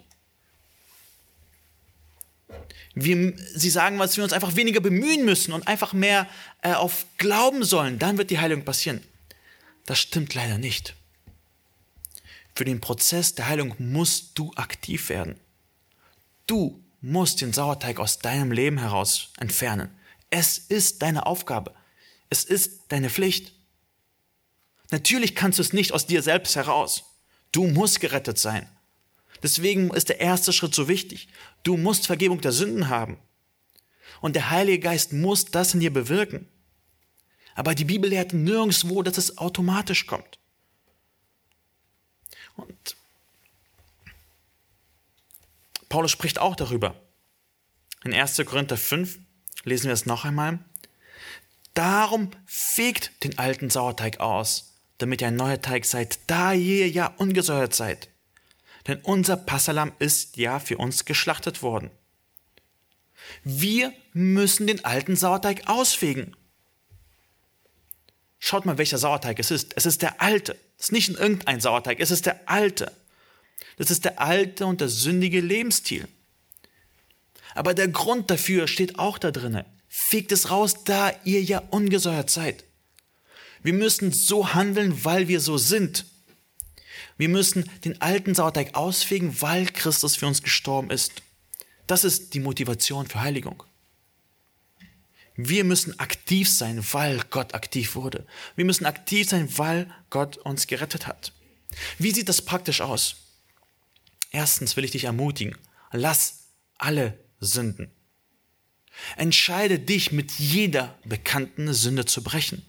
[2.93, 6.27] Wir, sie sagen, dass wir uns einfach weniger bemühen müssen und einfach mehr
[6.61, 9.01] äh, auf Glauben sollen, dann wird die Heilung passieren.
[9.85, 10.95] Das stimmt leider nicht.
[12.53, 15.39] Für den Prozess der Heilung musst du aktiv werden.
[16.47, 19.89] Du musst den Sauerteig aus deinem Leben heraus entfernen.
[20.29, 21.73] Es ist deine Aufgabe.
[22.31, 23.53] Es ist deine Pflicht.
[24.89, 27.03] Natürlich kannst du es nicht aus dir selbst heraus.
[27.51, 28.69] Du musst gerettet sein.
[29.43, 31.27] Deswegen ist der erste Schritt so wichtig.
[31.63, 33.19] Du musst Vergebung der Sünden haben.
[34.21, 36.47] Und der Heilige Geist muss das in dir bewirken.
[37.53, 40.39] Aber die Bibel lehrt nirgendwo, dass es automatisch kommt.
[42.55, 42.95] Und
[45.89, 46.95] Paulus spricht auch darüber,
[48.05, 48.37] In 1.
[48.45, 49.19] Korinther 5
[49.65, 50.63] lesen wir es noch einmal.
[51.73, 57.07] Darum fegt den alten Sauerteig aus, damit ihr ein neuer Teig seid, da ihr ja
[57.17, 58.09] ungesäuert seid.
[58.87, 61.91] Denn unser Passalam ist ja für uns geschlachtet worden.
[63.43, 66.35] Wir müssen den alten Sauerteig ausfegen.
[68.39, 69.77] Schaut mal, welcher Sauerteig es ist.
[69.77, 70.57] Es ist der alte.
[70.77, 72.91] Es ist nicht irgendein Sauerteig, es ist der alte.
[73.77, 76.07] Das ist der alte und der sündige Lebensstil.
[77.53, 79.65] Aber der Grund dafür steht auch da drinnen.
[79.93, 82.63] Fegt es raus, da ihr ja ungesäuert seid.
[83.61, 86.05] Wir müssen so handeln, weil wir so sind.
[87.17, 91.11] Wir müssen den alten Sauerteig ausfegen, weil Christus für uns gestorben ist.
[91.87, 93.63] Das ist die Motivation für Heiligung.
[95.35, 98.25] Wir müssen aktiv sein, weil Gott aktiv wurde.
[98.55, 101.33] Wir müssen aktiv sein, weil Gott uns gerettet hat.
[101.97, 103.17] Wie sieht das praktisch aus?
[104.31, 105.57] Erstens will ich dich ermutigen,
[105.91, 106.45] lass
[106.77, 107.91] alle Sünden.
[109.17, 112.65] Entscheide dich, mit jeder bekannten Sünde zu brechen.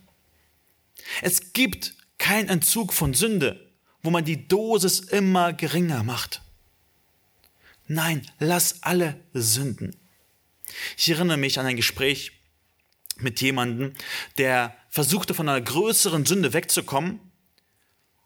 [1.21, 6.42] Es gibt keinen Entzug von Sünde, wo man die Dosis immer geringer macht.
[7.87, 9.97] Nein, lass alle Sünden.
[10.97, 12.33] Ich erinnere mich an ein Gespräch
[13.18, 13.92] mit jemandem,
[14.38, 17.21] der versuchte von einer größeren Sünde wegzukommen,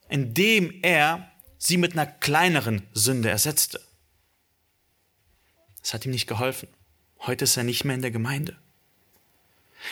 [0.09, 3.81] indem er sie mit einer kleineren Sünde ersetzte.
[5.83, 6.69] Es hat ihm nicht geholfen.
[7.21, 8.57] Heute ist er nicht mehr in der Gemeinde.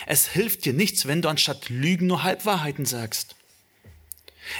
[0.06, 3.37] Es hilft dir nichts, wenn du anstatt Lügen nur Halbwahrheiten sagst.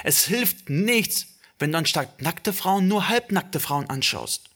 [0.03, 1.27] Es hilft nichts,
[1.59, 4.49] wenn du anstatt nackte Frauen nur halbnackte Frauen anschaust.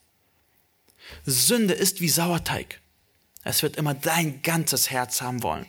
[1.26, 2.82] Sünde ist wie Sauerteig.
[3.44, 5.66] Es wird immer dein ganzes Herz haben wollen.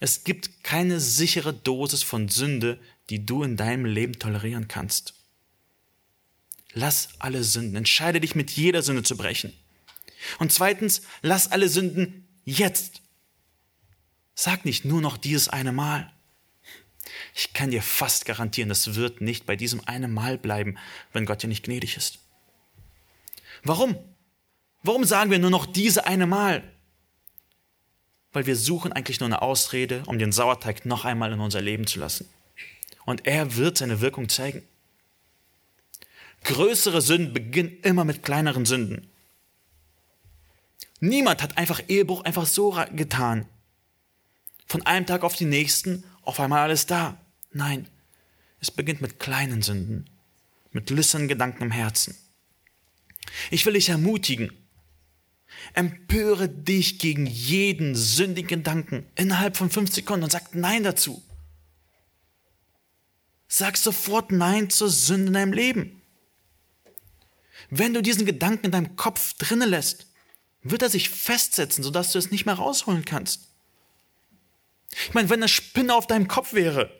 [0.00, 5.14] Es gibt keine sichere Dosis von Sünde, die du in deinem Leben tolerieren kannst.
[6.72, 7.76] Lass alle Sünden.
[7.76, 9.54] Entscheide dich, mit jeder Sünde zu brechen.
[10.38, 13.02] Und zweitens, lass alle Sünden jetzt.
[14.34, 16.12] Sag nicht nur noch dieses eine Mal.
[17.34, 20.76] Ich kann dir fast garantieren, das wird nicht bei diesem einen Mal bleiben,
[21.12, 22.18] wenn Gott dir nicht gnädig ist.
[23.62, 23.96] Warum?
[24.82, 26.62] Warum sagen wir nur noch diese eine Mal?
[28.32, 31.86] Weil wir suchen eigentlich nur eine Ausrede, um den Sauerteig noch einmal in unser Leben
[31.86, 32.28] zu lassen.
[33.04, 34.62] Und er wird seine Wirkung zeigen.
[36.44, 39.10] Größere Sünden beginnen immer mit kleineren Sünden.
[41.00, 43.46] Niemand hat einfach Ehebruch einfach so getan.
[44.66, 47.20] Von einem Tag auf den nächsten auf einmal alles da.
[47.52, 47.88] Nein,
[48.60, 50.10] es beginnt mit kleinen Sünden,
[50.72, 52.16] mit lüsternen Gedanken im Herzen.
[53.50, 54.50] Ich will dich ermutigen.
[55.74, 61.22] Empöre dich gegen jeden sündigen Gedanken innerhalb von fünf Sekunden und sag Nein dazu.
[63.48, 66.02] Sag sofort Nein zur Sünde in deinem Leben.
[67.70, 70.06] Wenn du diesen Gedanken in deinem Kopf drinnen lässt,
[70.70, 73.48] wird er sich festsetzen, sodass du es nicht mehr rausholen kannst.
[74.90, 76.90] Ich meine, wenn eine Spinne auf deinem Kopf wäre,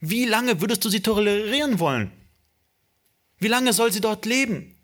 [0.00, 2.12] wie lange würdest du sie tolerieren wollen?
[3.38, 4.76] Wie lange soll sie dort leben?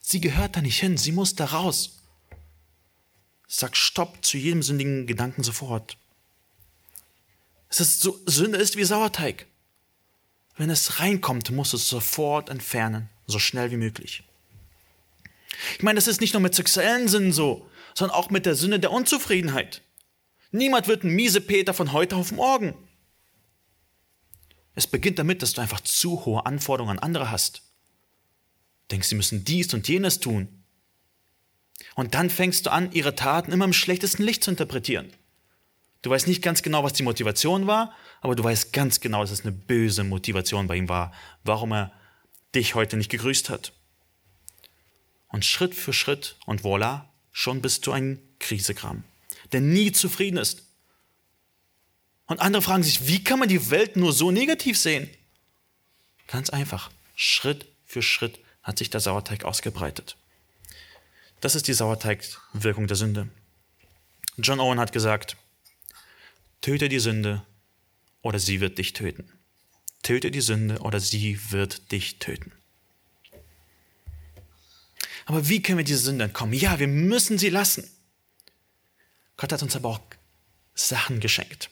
[0.00, 1.98] Sie gehört da nicht hin, sie muss da raus.
[3.46, 5.96] Sag Stopp zu jedem sündigen Gedanken sofort.
[7.68, 9.46] Es ist so, Sünde ist wie Sauerteig.
[10.56, 14.24] Wenn es reinkommt, muss es sofort entfernen, so schnell wie möglich.
[15.76, 18.80] Ich meine, das ist nicht nur mit sexuellen Sünden so, sondern auch mit der Sünde
[18.80, 19.82] der Unzufriedenheit.
[20.50, 22.74] Niemand wird ein miese Peter von heute auf morgen.
[24.74, 27.62] Es beginnt damit, dass du einfach zu hohe Anforderungen an andere hast.
[28.90, 30.48] Denkst, sie müssen dies und jenes tun.
[31.94, 35.12] Und dann fängst du an, ihre Taten immer im schlechtesten Licht zu interpretieren.
[36.02, 39.30] Du weißt nicht ganz genau, was die Motivation war, aber du weißt ganz genau, dass
[39.30, 41.12] es eine böse Motivation bei ihm war,
[41.44, 41.92] warum er
[42.54, 43.72] dich heute nicht gegrüßt hat.
[45.32, 49.02] Und Schritt für Schritt und voilà, schon bist du ein Krisekram,
[49.50, 50.62] der nie zufrieden ist.
[52.26, 55.10] Und andere fragen sich, wie kann man die Welt nur so negativ sehen?
[56.28, 60.16] Ganz einfach, Schritt für Schritt hat sich der Sauerteig ausgebreitet.
[61.40, 63.28] Das ist die Sauerteigwirkung der Sünde.
[64.38, 65.36] John Owen hat gesagt,
[66.60, 67.42] töte die Sünde
[68.20, 69.30] oder sie wird dich töten.
[70.02, 72.52] Töte die Sünde oder sie wird dich töten.
[75.26, 76.54] Aber wie können wir diese Sünde entkommen?
[76.54, 77.88] Ja, wir müssen sie lassen.
[79.36, 80.00] Gott hat uns aber auch
[80.74, 81.70] Sachen geschenkt.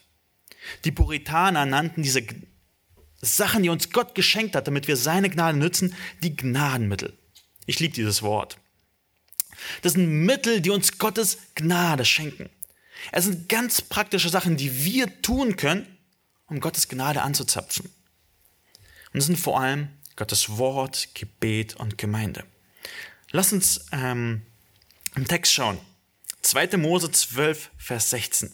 [0.85, 2.23] Die Puritaner nannten diese
[3.21, 7.17] Sachen, die uns Gott geschenkt hat, damit wir seine Gnade nützen, die Gnadenmittel.
[7.67, 8.59] Ich liebe dieses Wort.
[9.83, 12.49] Das sind Mittel, die uns Gottes Gnade schenken.
[13.13, 15.87] Es sind ganz praktische Sachen, die wir tun können,
[16.47, 17.91] um Gottes Gnade anzuzapfen.
[19.13, 22.45] Und es sind vor allem Gottes Wort, Gebet und Gemeinde.
[23.33, 24.43] Lass uns ähm,
[25.15, 25.79] im Text schauen.
[26.43, 26.77] 2.
[26.79, 28.53] Mose 12, Vers 16.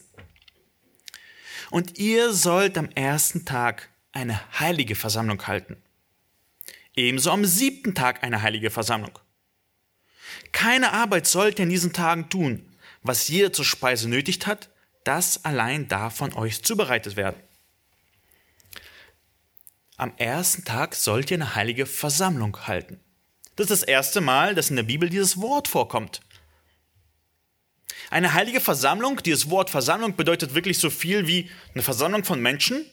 [1.71, 5.77] Und ihr sollt am ersten Tag eine heilige Versammlung halten.
[6.95, 9.19] Ebenso am siebten Tag eine heilige Versammlung.
[10.53, 12.77] Keine Arbeit sollt ihr in diesen Tagen tun.
[13.03, 14.71] Was jeder zur Speise nötigt hat,
[15.05, 17.41] das allein darf von euch zubereitet werden.
[19.97, 23.01] Am ersten Tag sollt ihr eine heilige Versammlung halten.
[23.57, 26.21] Das ist das erste Mal, dass in der Bibel dieses Wort vorkommt.
[28.11, 32.87] Eine heilige Versammlung, dieses Wort Versammlung bedeutet wirklich so viel wie eine Versammlung von Menschen,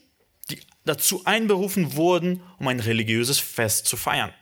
[0.49, 4.34] die dazu einberufen wurden, um ein religiöses Fest zu feiern.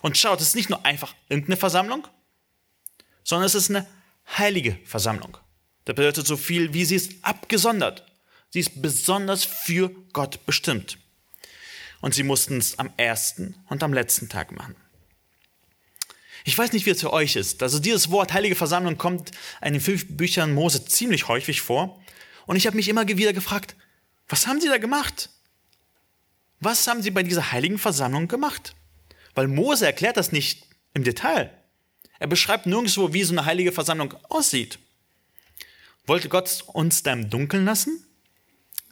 [0.00, 2.08] Und schaut, es ist nicht nur einfach irgendeine Versammlung,
[3.22, 3.86] sondern es ist eine
[4.36, 5.36] heilige Versammlung.
[5.84, 8.04] Das bedeutet so viel wie sie ist abgesondert.
[8.50, 10.98] Sie ist besonders für Gott bestimmt.
[12.00, 14.76] Und sie mussten es am ersten und am letzten Tag machen.
[16.44, 17.62] Ich weiß nicht, wie es für euch ist.
[17.62, 19.30] Also dieses Wort Heilige Versammlung kommt
[19.64, 22.00] in den fünf Büchern Mose ziemlich häufig vor.
[22.46, 23.76] Und ich habe mich immer wieder gefragt,
[24.28, 25.30] was haben sie da gemacht?
[26.60, 28.74] Was haben sie bei dieser heiligen Versammlung gemacht?
[29.34, 31.50] Weil Mose erklärt das nicht im Detail.
[32.18, 34.78] Er beschreibt nirgendwo, wie so eine heilige Versammlung aussieht.
[36.06, 38.04] Wollte Gott uns da im Dunkeln lassen?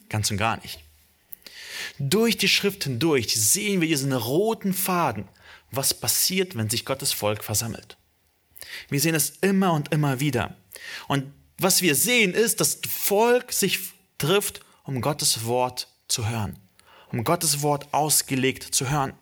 [0.09, 0.79] Ganz und gar nicht.
[1.99, 5.27] Durch die Schrift hindurch sehen wir diesen roten Faden,
[5.71, 7.97] was passiert, wenn sich Gottes Volk versammelt.
[8.89, 10.55] Wir sehen es immer und immer wieder.
[11.07, 13.79] Und was wir sehen ist, dass das Volk sich
[14.17, 16.57] trifft, um Gottes Wort zu hören,
[17.11, 19.13] um Gottes Wort ausgelegt zu hören.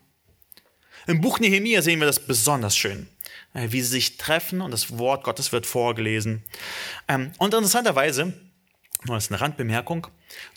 [1.07, 3.07] Im Buch Nehemiah sehen wir das besonders schön,
[3.53, 6.43] äh, wie sie sich treffen und das Wort Gottes wird vorgelesen.
[7.07, 8.33] Ähm, und interessanterweise,
[9.05, 10.07] nur als eine Randbemerkung,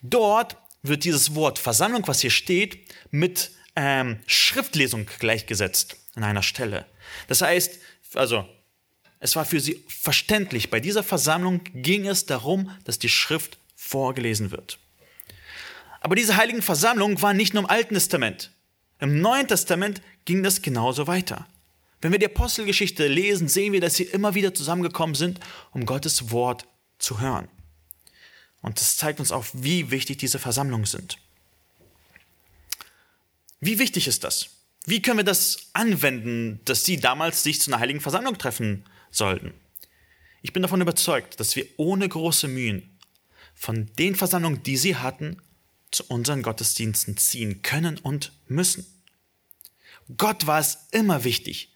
[0.03, 6.87] dort wird dieses Wort Versammlung, was hier steht, mit ähm, Schriftlesung gleichgesetzt an einer Stelle.
[7.29, 7.79] Das heißt,
[8.15, 8.47] also
[9.21, 14.51] es war für sie verständlich, bei dieser Versammlung ging es darum, dass die Schrift vorgelesen
[14.51, 14.79] wird.
[16.01, 18.51] Aber diese heiligen Versammlung war nicht nur im Alten Testament.
[18.99, 21.47] Im Neuen Testament ging das genauso weiter.
[22.01, 25.39] Wenn wir die Apostelgeschichte lesen, sehen wir, dass sie immer wieder zusammengekommen sind,
[25.71, 26.67] um Gottes Wort
[26.99, 27.49] zu hören.
[28.61, 31.19] Und das zeigt uns auch, wie wichtig diese Versammlungen sind.
[33.64, 34.48] Wie wichtig ist das?
[34.87, 39.55] Wie können wir das anwenden, dass sie damals sich zu einer heiligen Versammlung treffen sollten?
[40.42, 42.98] Ich bin davon überzeugt, dass wir ohne große Mühen
[43.55, 45.40] von den Versammlungen, die sie hatten,
[45.92, 48.85] zu unseren Gottesdiensten ziehen können und müssen.
[50.16, 51.72] Gott war es immer wichtig,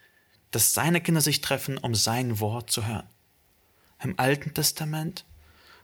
[0.51, 3.09] dass seine Kinder sich treffen, um sein Wort zu hören.
[4.03, 5.25] Im Alten Testament,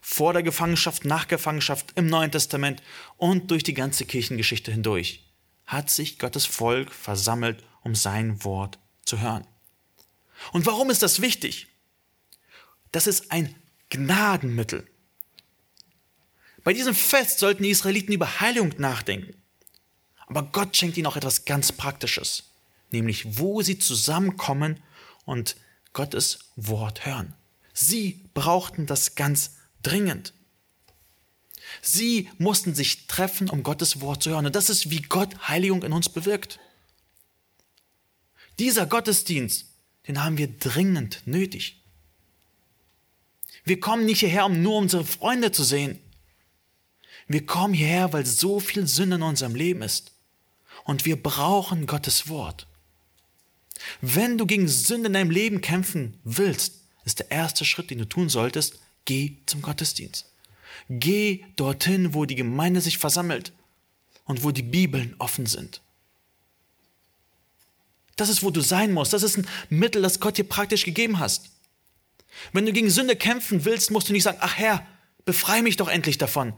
[0.00, 2.82] vor der Gefangenschaft, nach Gefangenschaft, im Neuen Testament
[3.18, 5.28] und durch die ganze Kirchengeschichte hindurch
[5.72, 9.46] hat sich Gottes Volk versammelt, um sein Wort zu hören.
[10.52, 11.68] Und warum ist das wichtig?
[12.92, 13.54] Das ist ein
[13.90, 14.86] Gnadenmittel.
[16.64, 19.34] Bei diesem Fest sollten die Israeliten über Heilung nachdenken.
[20.26, 22.44] Aber Gott schenkt ihnen auch etwas ganz Praktisches,
[22.90, 24.80] nämlich wo sie zusammenkommen
[25.24, 25.56] und
[25.92, 27.34] Gottes Wort hören.
[27.74, 30.32] Sie brauchten das ganz dringend.
[31.80, 34.46] Sie mussten sich treffen, um Gottes Wort zu hören.
[34.46, 36.58] Und das ist, wie Gott Heiligung in uns bewirkt.
[38.58, 39.66] Dieser Gottesdienst,
[40.08, 41.82] den haben wir dringend nötig.
[43.64, 45.98] Wir kommen nicht hierher, um nur unsere Freunde zu sehen.
[47.28, 50.12] Wir kommen hierher, weil so viel Sünde in unserem Leben ist.
[50.84, 52.66] Und wir brauchen Gottes Wort.
[54.00, 58.08] Wenn du gegen Sünde in deinem Leben kämpfen willst, ist der erste Schritt, den du
[58.08, 60.31] tun solltest, geh zum Gottesdienst.
[60.88, 63.52] Geh dorthin, wo die Gemeinde sich versammelt
[64.24, 65.80] und wo die Bibeln offen sind.
[68.16, 69.12] Das ist, wo du sein musst.
[69.12, 71.50] Das ist ein Mittel, das Gott dir praktisch gegeben hast.
[72.52, 74.86] Wenn du gegen Sünde kämpfen willst, musst du nicht sagen, ach Herr,
[75.24, 76.52] befreie mich doch endlich davon.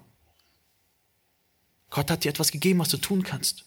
[1.90, 3.64] Gott hat dir etwas gegeben, was du tun kannst.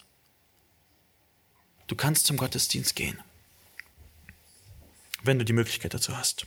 [1.87, 3.17] Du kannst zum Gottesdienst gehen,
[5.23, 6.45] wenn du die Möglichkeit dazu hast.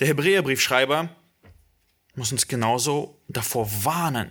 [0.00, 1.14] Der Hebräerbriefschreiber
[2.18, 4.30] muss uns genauso davor warnen,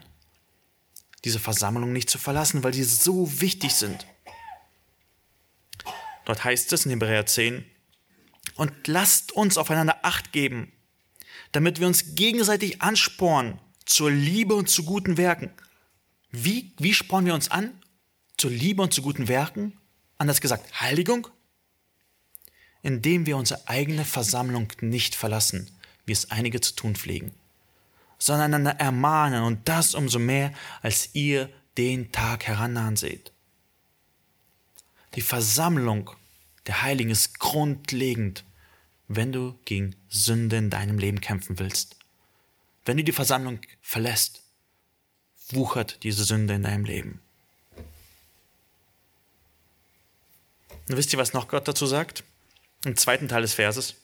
[1.23, 4.05] diese Versammlung nicht zu verlassen, weil sie so wichtig sind.
[6.25, 7.65] Dort heißt es in Hebräer 10,
[8.55, 10.71] und lasst uns aufeinander Acht geben,
[11.51, 15.51] damit wir uns gegenseitig anspornen zur Liebe und zu guten Werken.
[16.31, 17.81] Wie, wie spornen wir uns an?
[18.37, 19.79] Zur Liebe und zu guten Werken?
[20.17, 21.27] Anders gesagt, Heiligung?
[22.87, 25.69] indem wir unsere eigene Versammlung nicht verlassen,
[26.05, 27.33] wie es einige zu tun pflegen,
[28.17, 33.31] sondern einander ermahnen und das umso mehr, als ihr den Tag herannahen seht.
[35.15, 36.09] Die Versammlung,
[36.65, 38.43] der Heiligen ist grundlegend,
[39.07, 41.95] wenn du gegen Sünde in deinem Leben kämpfen willst.
[42.85, 44.43] Wenn du die Versammlung verlässt,
[45.49, 47.21] wuchert diese Sünde in deinem Leben.
[50.89, 52.23] Und wisst ihr, was noch Gott dazu sagt?
[52.85, 53.95] Im zweiten Teil des Verses.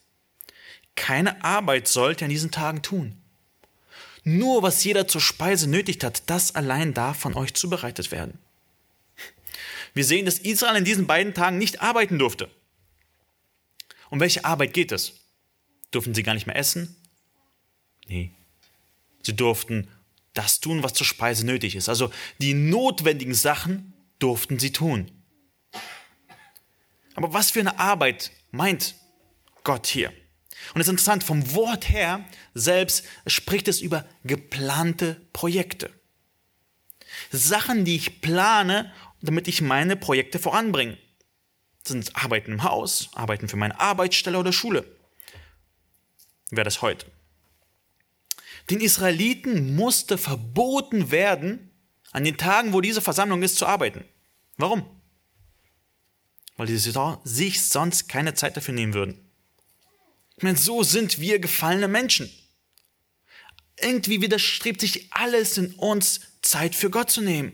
[0.96, 3.23] Keine Arbeit sollt ihr an diesen Tagen tun.
[4.24, 8.40] Nur was jeder zur Speise nötigt hat, das allein darf von euch zubereitet werden.
[9.94, 12.50] Wir sehen, dass Israel in diesen beiden Tagen nicht arbeiten durfte.
[14.10, 15.14] Um welche Arbeit geht es?
[15.92, 16.96] Durften sie gar nicht mehr essen?
[18.08, 18.32] Nee.
[19.22, 19.88] Sie durften
[20.34, 21.90] das tun, was zur Speise nötig ist.
[21.90, 25.12] Also die notwendigen Sachen durften sie tun.
[27.16, 28.96] Aber was für eine Arbeit meint
[29.64, 30.12] Gott hier?
[30.74, 35.90] Und es ist interessant, vom Wort her selbst spricht es über geplante Projekte.
[37.32, 38.92] Sachen, die ich plane,
[39.22, 40.98] damit ich meine Projekte voranbringe.
[41.84, 44.86] Das sind Arbeiten im Haus, Arbeiten für meine Arbeitsstelle oder Schule.
[46.50, 47.06] Wäre das heute?
[48.70, 51.72] Den Israeliten musste verboten werden,
[52.12, 54.06] an den Tagen, wo diese Versammlung ist, zu arbeiten.
[54.58, 54.86] Warum?
[56.56, 59.33] Weil sie sich sonst keine Zeit dafür nehmen würden.
[60.38, 62.30] Ich meine, so sind wir gefallene Menschen.
[63.80, 67.54] Irgendwie widerstrebt sich alles in uns, Zeit für Gott zu nehmen.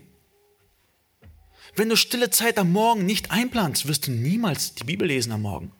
[1.76, 5.42] Wenn du stille Zeit am Morgen nicht einplanst, wirst du niemals die Bibel lesen am
[5.42, 5.72] Morgen.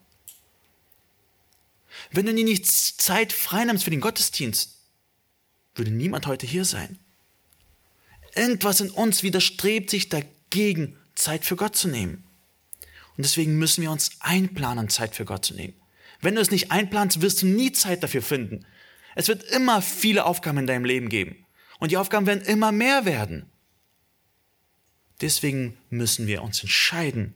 [2.13, 4.77] Wenn du dir nicht Zeit freinimmst für den Gottesdienst,
[5.75, 6.99] würde niemand heute hier sein.
[8.35, 12.25] Irgendwas in uns widerstrebt sich dagegen, Zeit für Gott zu nehmen.
[13.17, 15.80] Und deswegen müssen wir uns einplanen, Zeit für Gott zu nehmen.
[16.21, 18.67] Wenn du es nicht einplanst, wirst du nie Zeit dafür finden.
[19.15, 21.47] Es wird immer viele Aufgaben in deinem Leben geben.
[21.79, 23.51] Und die Aufgaben werden immer mehr werden.
[25.21, 27.35] Deswegen müssen wir uns entscheiden,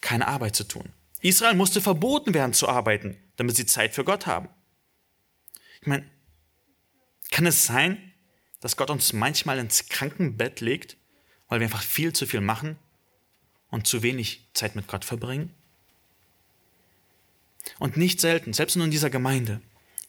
[0.00, 0.92] keine Arbeit zu tun.
[1.20, 4.48] Israel musste verboten werden zu arbeiten, damit sie Zeit für Gott haben.
[5.80, 6.04] Ich meine,
[7.30, 8.12] kann es sein,
[8.60, 10.96] dass Gott uns manchmal ins Krankenbett legt,
[11.48, 12.78] weil wir einfach viel zu viel machen
[13.70, 15.54] und zu wenig Zeit mit Gott verbringen?
[17.78, 19.60] Und nicht selten, selbst nur in dieser Gemeinde,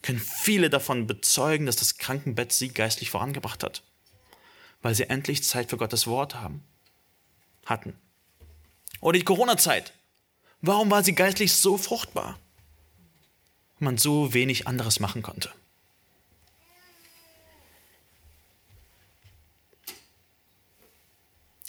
[0.02, 3.84] können viele davon bezeugen, dass das Krankenbett sie geistlich vorangebracht hat,
[4.82, 6.64] weil sie endlich Zeit für Gottes Wort haben,
[7.66, 7.98] hatten.
[9.02, 9.94] Oder die Corona-Zeit.
[10.62, 12.40] Warum war sie geistlich so fruchtbar?
[13.80, 15.52] Weil man so wenig anderes machen konnte.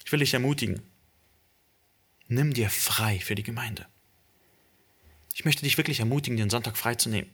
[0.05, 0.83] Ich will dich ermutigen.
[2.29, 3.87] Nimm dir frei für die Gemeinde.
[5.37, 7.31] Ich möchte dich wirklich ermutigen, den Sonntag freizunehmen.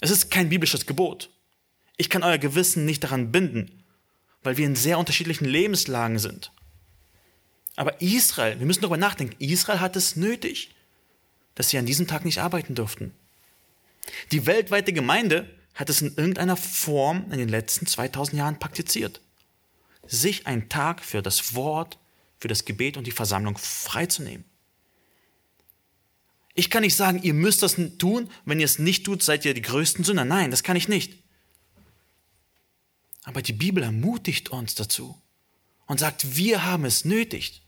[0.00, 1.30] Es ist kein biblisches Gebot.
[1.96, 3.84] Ich kann euer Gewissen nicht daran binden,
[4.42, 6.50] weil wir in sehr unterschiedlichen Lebenslagen sind.
[7.76, 10.74] Aber Israel, wir müssen darüber nachdenken, Israel hat es nötig,
[11.54, 13.14] dass sie an diesem Tag nicht arbeiten durften.
[14.32, 19.20] Die weltweite Gemeinde hat es in irgendeiner Form in den letzten 2000 Jahren praktiziert
[20.04, 22.00] sich einen Tag für das Wort,
[22.40, 24.44] für das Gebet und die Versammlung freizunehmen.
[26.54, 29.54] Ich kann nicht sagen, ihr müsst das tun, wenn ihr es nicht tut, seid ihr
[29.54, 30.24] die größten Sünder.
[30.24, 31.22] Nein, das kann ich nicht.
[33.24, 35.20] Aber die Bibel ermutigt uns dazu
[35.86, 37.62] und sagt, wir haben es nötig.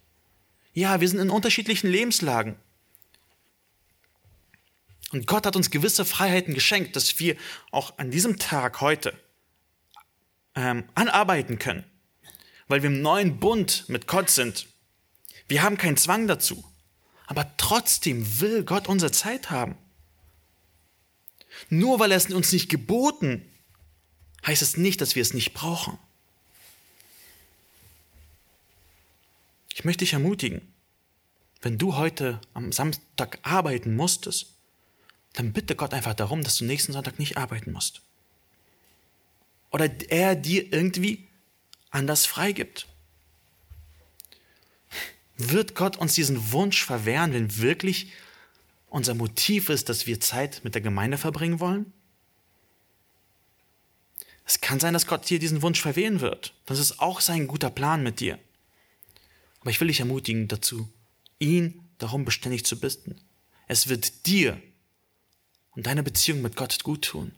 [0.72, 2.56] Ja, wir sind in unterschiedlichen Lebenslagen.
[5.12, 7.36] Und Gott hat uns gewisse Freiheiten geschenkt, dass wir
[7.70, 9.18] auch an diesem Tag heute
[10.56, 11.84] ähm, anarbeiten können
[12.68, 14.66] weil wir im neuen Bund mit Gott sind.
[15.48, 16.64] Wir haben keinen Zwang dazu.
[17.26, 19.76] Aber trotzdem will Gott unsere Zeit haben.
[21.68, 23.42] Nur weil er es uns nicht geboten,
[24.46, 25.98] heißt es nicht, dass wir es nicht brauchen.
[29.72, 30.60] Ich möchte dich ermutigen,
[31.62, 34.54] wenn du heute am Samstag arbeiten musstest,
[35.32, 38.02] dann bitte Gott einfach darum, dass du nächsten Sonntag nicht arbeiten musst.
[39.70, 41.26] Oder er dir irgendwie
[41.90, 42.86] anders freigibt.
[45.36, 48.12] Wird Gott uns diesen Wunsch verwehren, wenn wirklich
[48.88, 51.92] unser Motiv ist, dass wir Zeit mit der Gemeinde verbringen wollen?
[54.44, 56.54] Es kann sein, dass Gott dir diesen Wunsch verwehen wird.
[56.66, 58.38] Das ist auch sein guter Plan mit dir.
[59.60, 60.88] Aber ich will dich ermutigen dazu,
[61.38, 63.18] ihn darum beständig zu bitten.
[63.66, 64.60] Es wird dir
[65.70, 67.32] und deiner Beziehung mit Gott gut tun.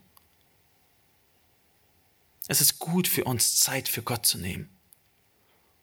[2.47, 4.69] Es ist gut für uns, Zeit für Gott zu nehmen,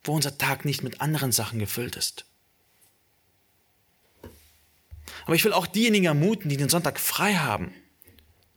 [0.05, 2.27] wo unser Tag nicht mit anderen Sachen gefüllt ist.
[5.25, 7.73] Aber ich will auch diejenigen ermuten, die den Sonntag frei haben.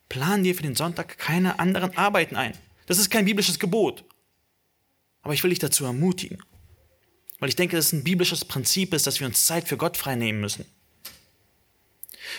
[0.09, 2.57] Plan dir für den Sonntag keine anderen Arbeiten ein.
[2.85, 4.03] Das ist kein biblisches Gebot.
[5.21, 6.41] Aber ich will dich dazu ermutigen.
[7.39, 9.97] Weil ich denke, dass es ein biblisches Prinzip ist, dass wir uns Zeit für Gott
[9.97, 10.65] freinehmen müssen.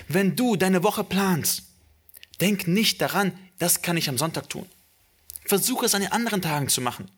[0.09, 1.65] Wenn du deine Woche planst,
[2.41, 4.67] denk nicht daran, das kann ich am Sonntag tun.
[5.45, 7.11] Versuche es an den anderen Tagen zu machen.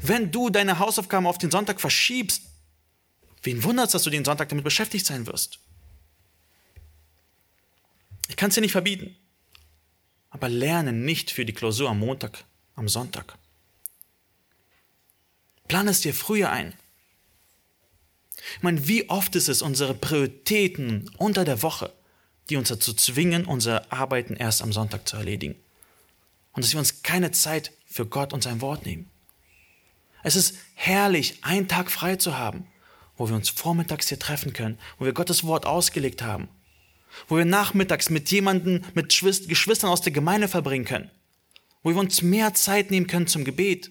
[0.00, 2.42] Wenn du deine Hausaufgaben auf den Sonntag verschiebst,
[3.42, 5.58] wen wundert es, dass du den Sonntag damit beschäftigt sein wirst?
[8.28, 9.16] Ich kann es dir nicht verbieten,
[10.30, 12.44] aber lerne nicht für die Klausur am Montag,
[12.76, 13.36] am Sonntag.
[15.66, 16.74] Plan es dir früher ein.
[18.56, 21.92] Ich meine, wie oft ist es unsere Prioritäten unter der Woche,
[22.48, 25.56] die uns dazu zwingen, unsere Arbeiten erst am Sonntag zu erledigen.
[26.52, 29.08] Und dass wir uns keine Zeit für Gott und sein Wort nehmen.
[30.22, 32.66] Es ist herrlich, einen Tag frei zu haben,
[33.16, 36.48] wo wir uns vormittags hier treffen können, wo wir Gottes Wort ausgelegt haben,
[37.28, 41.10] wo wir nachmittags mit jemandem, mit Geschwistern aus der Gemeinde verbringen können,
[41.82, 43.90] wo wir uns mehr Zeit nehmen können zum Gebet,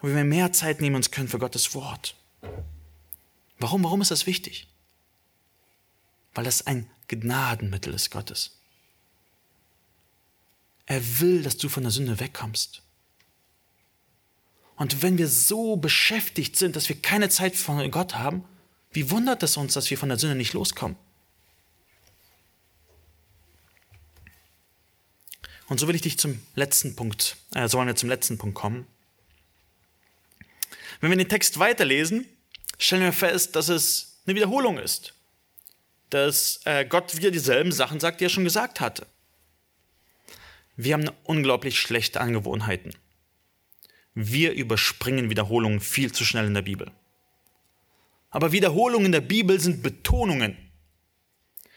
[0.00, 2.14] wo wir mehr Zeit nehmen uns können für Gottes Wort.
[3.58, 3.82] Warum?
[3.82, 4.68] Warum ist das wichtig?
[6.34, 8.58] Weil das ein Gnadenmittel ist Gottes.
[10.86, 12.82] Er will, dass du von der Sünde wegkommst.
[14.78, 18.44] Und wenn wir so beschäftigt sind, dass wir keine Zeit von Gott haben,
[18.92, 20.96] wie wundert es uns, dass wir von der Sünde nicht loskommen?
[25.68, 28.86] Und so will ich dich zum letzten Punkt, äh, sollen wir zum letzten Punkt kommen.
[31.00, 32.26] Wenn wir den Text weiterlesen,
[32.78, 35.12] stellen wir fest, dass es eine Wiederholung ist.
[36.10, 39.06] Dass äh, Gott wieder dieselben Sachen sagt, die er schon gesagt hatte.
[40.76, 42.94] Wir haben unglaublich schlechte Angewohnheiten.
[44.20, 46.90] Wir überspringen Wiederholungen viel zu schnell in der Bibel.
[48.30, 50.56] Aber Wiederholungen in der Bibel sind Betonungen.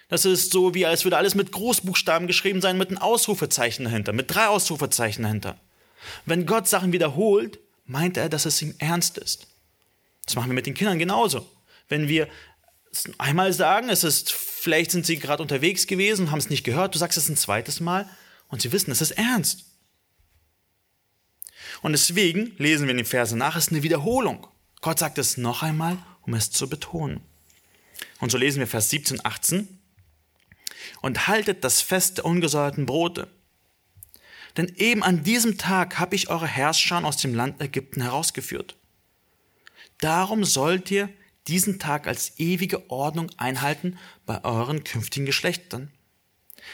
[0.07, 4.11] Das ist so, wie als würde alles mit Großbuchstaben geschrieben sein, mit einem Ausrufezeichen dahinter,
[4.11, 5.59] mit drei Ausrufezeichen dahinter.
[6.25, 9.45] Wenn Gott Sachen wiederholt, meint er, dass es ihm ernst ist.
[10.25, 11.47] Das machen wir mit den Kindern genauso.
[11.89, 12.27] Wenn wir
[12.91, 16.95] es einmal sagen, es ist, vielleicht sind sie gerade unterwegs gewesen, haben es nicht gehört,
[16.95, 18.09] du sagst es ein zweites Mal
[18.47, 19.70] und sie wissen, es ist ernst.
[21.81, 24.47] Und deswegen lesen wir in den Versen nach, es ist eine Wiederholung.
[24.81, 27.21] Gott sagt es noch einmal, um es zu betonen.
[28.19, 29.79] Und so lesen wir Vers 17, 18.
[31.01, 33.27] Und haltet das Fest der ungesäuerten Brote
[34.57, 38.75] denn eben an diesem Tag habe ich eure Herrscher aus dem Land Ägypten herausgeführt.
[39.99, 41.09] Darum sollt ihr
[41.47, 45.91] diesen Tag als ewige Ordnung einhalten bei euren künftigen Geschlechtern.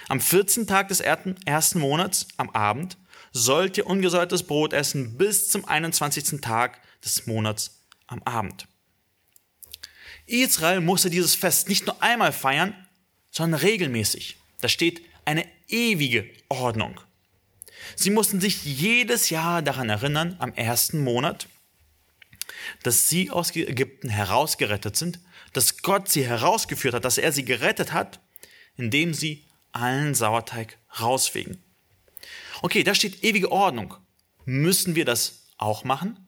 [0.09, 0.67] Am 14.
[0.67, 2.97] Tag des ersten Monats, am Abend,
[3.37, 6.41] sollt ihr ungesäuertes Brot essen bis zum 21.
[6.41, 8.67] Tag des Monats am Abend.
[10.25, 12.75] Israel musste dieses Fest nicht nur einmal feiern,
[13.31, 14.37] sondern regelmäßig.
[14.61, 16.99] Da steht eine ewige Ordnung.
[17.95, 21.47] Sie mussten sich jedes Jahr daran erinnern, am ersten Monat,
[22.83, 25.19] dass sie aus Ägypten herausgerettet sind,
[25.53, 28.19] dass Gott sie herausgeführt hat, dass er sie gerettet hat,
[28.75, 31.63] indem sie allen Sauerteig rausfegen.
[32.61, 33.95] Okay, da steht ewige Ordnung.
[34.45, 36.27] Müssen wir das auch machen?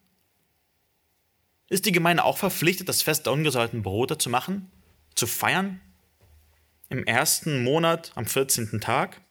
[1.70, 4.72] Ist die Gemeinde auch verpflichtet, das Fest der ungesäuerten Brote zu machen,
[5.16, 5.80] zu feiern?
[6.90, 8.82] Im ersten Monat am 14.
[8.82, 9.22] Tag?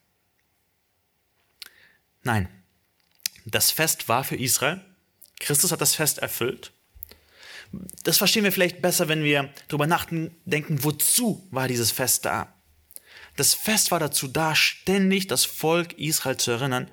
[2.23, 2.49] Nein,
[3.45, 4.81] das Fest war für Israel.
[5.41, 6.73] Christus hat das Fest erfüllt.
[8.05, 12.55] Das verstehen wir vielleicht besser, wenn wir darüber nachdenken, wozu war dieses Fest da.
[13.39, 16.91] Das Fest war dazu da, ständig das Volk Israel zu erinnern,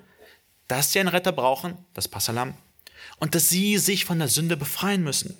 [0.68, 2.54] dass sie einen Retter brauchen, das Passalam,
[3.18, 5.36] und dass sie sich von der Sünde befreien müssen.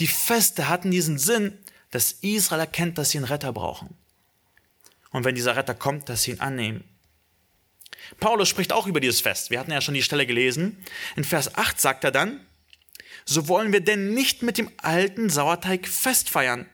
[0.00, 1.56] Die Feste hatten diesen Sinn,
[1.92, 3.94] dass Israel erkennt, dass sie einen Retter brauchen.
[5.12, 6.82] Und wenn dieser Retter kommt, dass sie ihn annehmen.
[8.18, 9.50] Paulus spricht auch über dieses Fest.
[9.50, 10.76] Wir hatten ja schon die Stelle gelesen.
[11.14, 12.44] In Vers 8 sagt er dann,
[13.24, 16.68] so wollen wir denn nicht mit dem alten Sauerteig Fest feiern,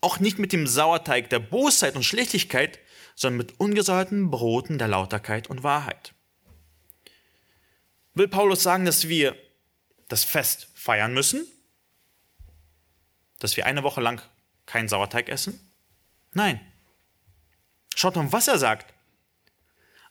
[0.00, 2.78] auch nicht mit dem Sauerteig der Bosheit und Schlechtigkeit,
[3.14, 6.14] sondern mit ungesäuerten Broten der Lauterkeit und Wahrheit.
[8.14, 9.36] Will Paulus sagen, dass wir
[10.08, 11.46] das Fest feiern müssen?
[13.38, 14.22] Dass wir eine Woche lang
[14.66, 15.60] keinen Sauerteig essen?
[16.32, 16.60] Nein.
[17.94, 18.94] Schaut mal, was er sagt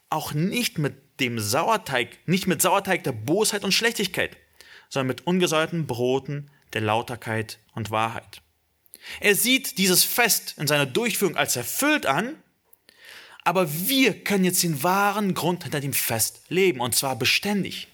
[0.09, 4.37] auch nicht mit dem Sauerteig, nicht mit Sauerteig der Bosheit und Schlechtigkeit,
[4.89, 8.41] sondern mit ungesäuerten Broten der Lauterkeit und Wahrheit.
[9.19, 12.35] Er sieht dieses Fest in seiner Durchführung als erfüllt an,
[13.43, 17.87] aber wir können jetzt den wahren Grund hinter dem Fest leben, und zwar beständig.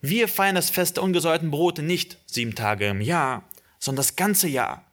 [0.00, 3.48] Wir feiern das Fest der ungesäuerten Brote nicht sieben Tage im Jahr,
[3.78, 4.84] sondern das ganze Jahr,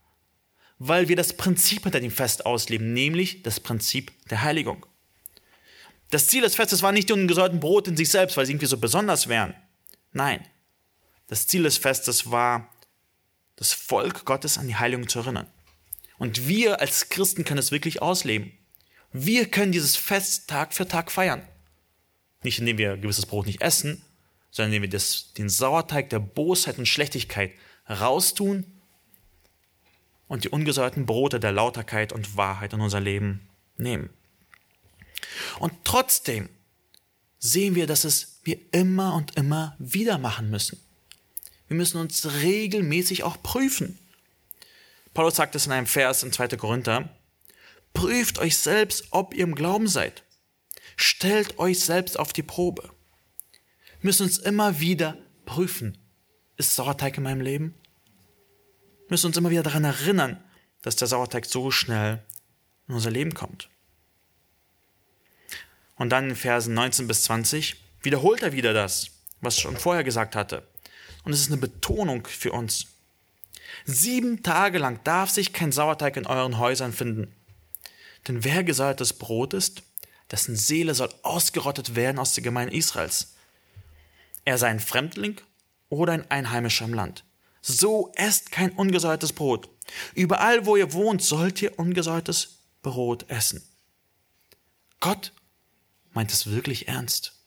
[0.77, 4.85] weil wir das Prinzip hinter dem Fest ausleben, nämlich das Prinzip der Heiligung.
[6.11, 8.65] Das Ziel des Festes war nicht die ungesäuerten Brot in sich selbst, weil sie irgendwie
[8.65, 9.53] so besonders wären.
[10.11, 10.45] Nein.
[11.27, 12.73] Das Ziel des Festes war,
[13.59, 15.45] das Volk Gottes an die Heiligung zu erinnern.
[16.17, 18.53] Und wir als Christen können es wirklich ausleben.
[19.11, 21.45] Wir können dieses Fest Tag für Tag feiern.
[22.41, 24.01] Nicht indem wir gewisses Brot nicht essen,
[24.49, 27.51] sondern indem wir das, den Sauerteig der Bosheit und Schlechtigkeit
[27.89, 28.65] raustun
[30.29, 34.09] und die ungesäuerten Brote der Lauterkeit und Wahrheit in unser Leben nehmen.
[35.59, 36.47] Und trotzdem
[37.39, 40.79] sehen wir, dass es wir immer und immer wieder machen müssen.
[41.69, 43.97] Wir müssen uns regelmäßig auch prüfen.
[45.13, 46.49] Paulus sagt es in einem Vers in 2.
[46.57, 47.09] Korinther,
[47.93, 50.23] prüft euch selbst, ob ihr im Glauben seid.
[50.97, 52.83] Stellt euch selbst auf die Probe.
[54.01, 55.97] Wir müssen uns immer wieder prüfen.
[56.57, 57.75] Ist Sauerteig in meinem Leben?
[59.07, 60.43] Wir müssen uns immer wieder daran erinnern,
[60.81, 62.23] dass der Sauerteig so schnell
[62.87, 63.69] in unser Leben kommt.
[65.95, 69.11] Und dann in Versen 19 bis 20 wiederholt er wieder das,
[69.41, 70.67] was er schon vorher gesagt hatte.
[71.29, 72.87] Und es ist eine Betonung für uns.
[73.85, 77.35] Sieben Tage lang darf sich kein Sauerteig in euren Häusern finden.
[78.27, 79.83] Denn wer gesaltetes Brot ist,
[80.31, 83.35] dessen Seele soll ausgerottet werden aus der Gemeinde Israels.
[84.43, 85.39] Er sei ein Fremdling
[85.89, 87.23] oder ein Einheimischer im Land.
[87.61, 89.69] So esst kein ungesäuertes Brot.
[90.15, 93.61] Überall, wo ihr wohnt, sollt ihr ungesäuertes Brot essen.
[94.99, 95.31] Gott
[96.09, 97.38] meint es wirklich ernst.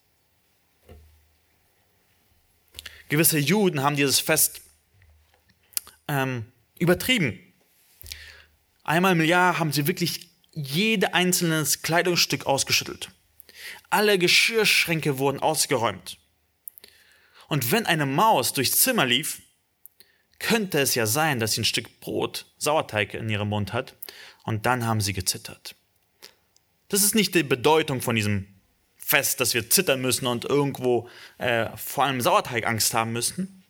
[3.13, 4.63] Gewisse Juden haben dieses Fest
[6.09, 6.47] ähm,
[6.79, 7.39] übertrieben.
[8.85, 13.11] Einmal im Jahr haben sie wirklich jede einzelne Kleidungsstück ausgeschüttelt.
[13.91, 16.17] Alle Geschirrschränke wurden ausgeräumt.
[17.49, 19.43] Und wenn eine Maus durchs Zimmer lief,
[20.39, 23.95] könnte es ja sein, dass sie ein Stück Brot, Sauerteig in ihrem Mund hat,
[24.45, 25.75] und dann haben sie gezittert.
[26.89, 28.52] Das ist nicht die Bedeutung von diesem
[29.13, 31.07] fest, dass wir zittern müssen und irgendwo
[31.37, 33.63] äh, vor allem Sauerteig Angst haben müssten.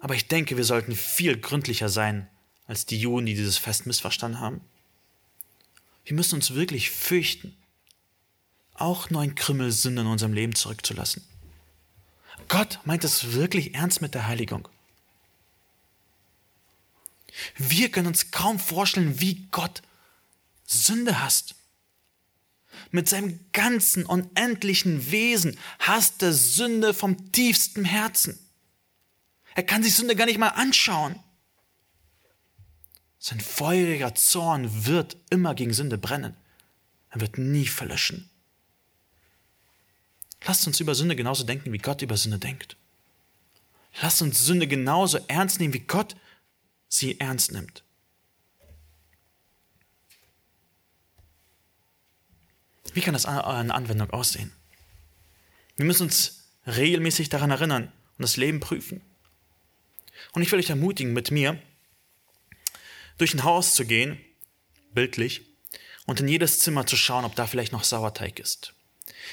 [0.00, 2.28] Aber ich denke, wir sollten viel gründlicher sein
[2.66, 4.60] als die Juden, die dieses Fest missverstanden haben.
[6.04, 7.56] Wir müssen uns wirklich fürchten,
[8.74, 11.22] auch nur ein Krümmel Sünde in unserem Leben zurückzulassen.
[12.48, 14.68] Gott meint es wirklich ernst mit der Heiligung.
[17.56, 19.82] Wir können uns kaum vorstellen, wie Gott
[20.66, 21.54] Sünde hasst
[22.90, 28.38] mit seinem ganzen unendlichen Wesen hasst er Sünde vom tiefsten Herzen.
[29.54, 31.18] Er kann sich Sünde gar nicht mal anschauen.
[33.18, 36.36] Sein feuriger Zorn wird immer gegen Sünde brennen.
[37.10, 38.30] Er wird nie verlöschen.
[40.46, 42.76] Lasst uns über Sünde genauso denken, wie Gott über Sünde denkt.
[44.00, 46.14] Lasst uns Sünde genauso ernst nehmen, wie Gott
[46.88, 47.82] sie ernst nimmt.
[52.98, 54.50] Wie kann das eine Anwendung aussehen?
[55.76, 59.02] Wir müssen uns regelmäßig daran erinnern und das Leben prüfen.
[60.32, 61.62] Und ich will euch ermutigen, mit mir
[63.16, 64.18] durch ein Haus zu gehen,
[64.94, 65.42] bildlich,
[66.06, 68.74] und in jedes Zimmer zu schauen, ob da vielleicht noch Sauerteig ist.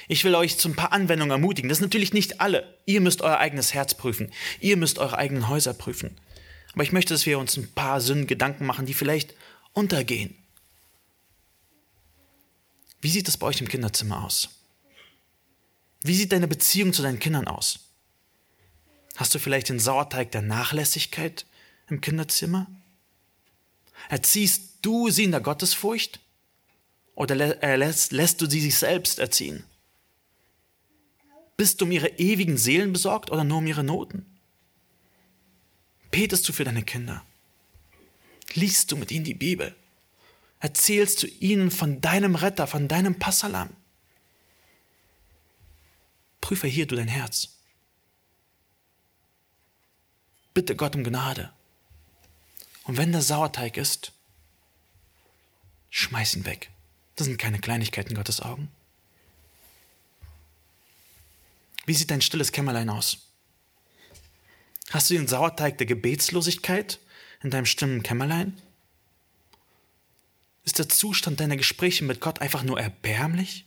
[0.07, 1.67] Ich will euch zu ein paar Anwendungen ermutigen.
[1.67, 2.77] Das sind natürlich nicht alle.
[2.85, 4.31] Ihr müsst euer eigenes Herz prüfen.
[4.59, 6.15] Ihr müsst eure eigenen Häuser prüfen.
[6.73, 9.33] Aber ich möchte, dass wir uns ein paar Sünden Gedanken machen, die vielleicht
[9.73, 10.37] untergehen.
[13.05, 14.49] Wie sieht es bei euch im Kinderzimmer aus?
[16.01, 17.91] Wie sieht deine Beziehung zu deinen Kindern aus?
[19.15, 21.45] Hast du vielleicht den Sauerteig der Nachlässigkeit
[21.87, 22.65] im Kinderzimmer?
[24.09, 26.19] Erziehst du sie in der Gottesfurcht?
[27.13, 29.63] Oder äh, lässt, lässt du sie sich selbst erziehen?
[31.57, 34.25] Bist du um ihre ewigen Seelen besorgt oder nur um ihre Noten?
[36.09, 37.23] Betest du für deine Kinder?
[38.55, 39.75] Liest du mit ihnen die Bibel?
[40.65, 43.69] Erzählst du ihnen von deinem Retter, von deinem Passalam.
[46.41, 47.49] Prüfe hier du dein Herz.
[50.55, 51.53] Bitte Gott um Gnade.
[52.85, 54.11] Und wenn der Sauerteig ist,
[55.91, 56.71] schmeiß ihn weg.
[57.15, 58.71] Das sind keine Kleinigkeiten in Gottes Augen.
[61.85, 63.19] Wie sieht dein stilles Kämmerlein aus?
[64.89, 66.99] Hast du den Sauerteig der Gebetslosigkeit
[67.43, 68.59] in deinem stillen Kämmerlein?
[70.65, 73.65] Ist der Zustand deiner Gespräche mit Gott einfach nur erbärmlich?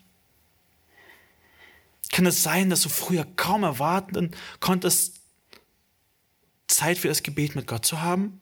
[2.11, 5.21] Kann es sein, dass du früher kaum erwarten konntest,
[6.67, 8.41] Zeit für das Gebet mit Gott zu haben?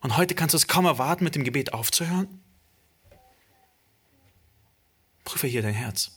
[0.00, 2.40] Und heute kannst du es kaum erwarten, mit dem Gebet aufzuhören?
[5.24, 6.12] Prüfe hier dein Herz.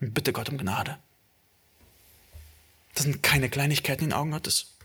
[0.00, 0.98] Und bitte Gott um Gnade.
[2.92, 4.76] Das sind keine Kleinigkeiten in den Augen Gottes.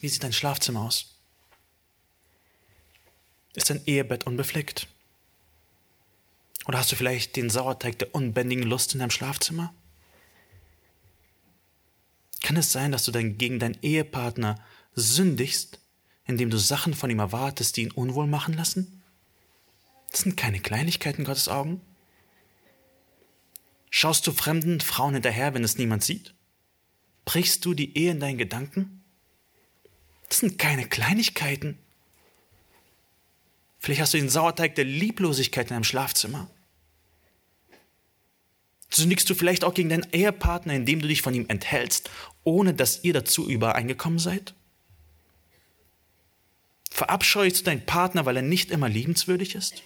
[0.00, 1.15] Wie sieht dein Schlafzimmer aus?
[3.56, 4.86] Ist dein Ehebett unbefleckt?
[6.66, 9.72] Oder hast du vielleicht den Sauerteig der unbändigen Lust in deinem Schlafzimmer?
[12.42, 14.62] Kann es sein, dass du dann gegen deinen Ehepartner
[14.94, 15.80] sündigst,
[16.26, 19.02] indem du Sachen von ihm erwartest, die ihn unwohl machen lassen?
[20.10, 21.80] Das sind keine Kleinigkeiten in Gottes Augen.
[23.88, 26.34] Schaust du fremden Frauen hinterher, wenn es niemand sieht?
[27.24, 29.02] Brichst du die Ehe in deinen Gedanken?
[30.28, 31.78] Das sind keine Kleinigkeiten.
[33.86, 36.50] Vielleicht hast du den Sauerteig der Lieblosigkeit in deinem Schlafzimmer.
[38.90, 42.10] Sündigst du vielleicht auch gegen deinen Ehepartner, indem du dich von ihm enthältst,
[42.42, 44.54] ohne dass ihr dazu übereingekommen seid?
[46.90, 49.84] Verabscheust du deinen Partner, weil er nicht immer liebenswürdig ist?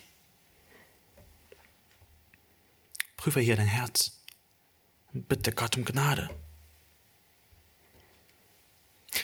[3.19, 4.13] Prüfe hier dein Herz
[5.13, 6.31] und bitte Gott um Gnade.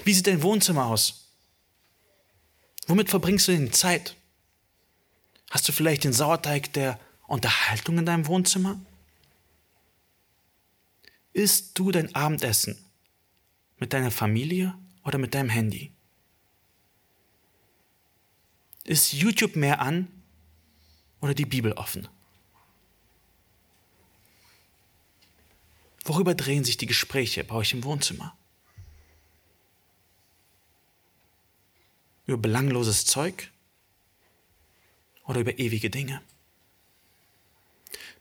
[0.05, 1.31] Wie sieht dein Wohnzimmer aus?
[2.87, 4.17] Womit verbringst du denn Zeit?
[5.51, 8.81] Hast du vielleicht den Sauerteig der Unterhaltung in deinem Wohnzimmer?
[11.33, 12.79] Isst du dein Abendessen
[13.79, 15.93] mit deiner Familie oder mit deinem Handy?
[18.85, 20.09] Ist YouTube mehr an
[21.21, 22.09] oder die Bibel offen?
[26.05, 28.37] Worüber drehen sich die Gespräche bei euch im Wohnzimmer?
[32.27, 33.51] Über belangloses Zeug
[35.27, 36.23] oder über ewige Dinge?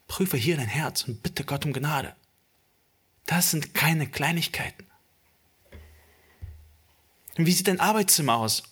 [0.08, 2.14] Prüfe hier dein Herz und bitte Gott um Gnade.
[3.26, 4.86] Das sind keine Kleinigkeiten.
[7.36, 8.62] Und wie sieht dein Arbeitszimmer aus?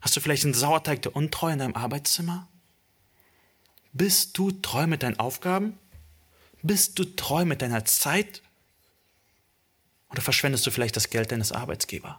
[0.00, 2.48] Hast du vielleicht einen Sauerteig der Untreue in deinem Arbeitszimmer?
[3.92, 5.78] Bist du treu mit deinen Aufgaben?
[6.62, 8.42] Bist du treu mit deiner Zeit?
[10.10, 12.16] Oder verschwendest du vielleicht das Geld deines Arbeitsgebers?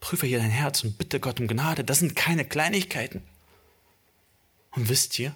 [0.00, 1.84] Prüfe hier dein Herz und bitte Gott um Gnade.
[1.84, 3.22] Das sind keine Kleinigkeiten.
[4.72, 5.34] Und wisst ihr,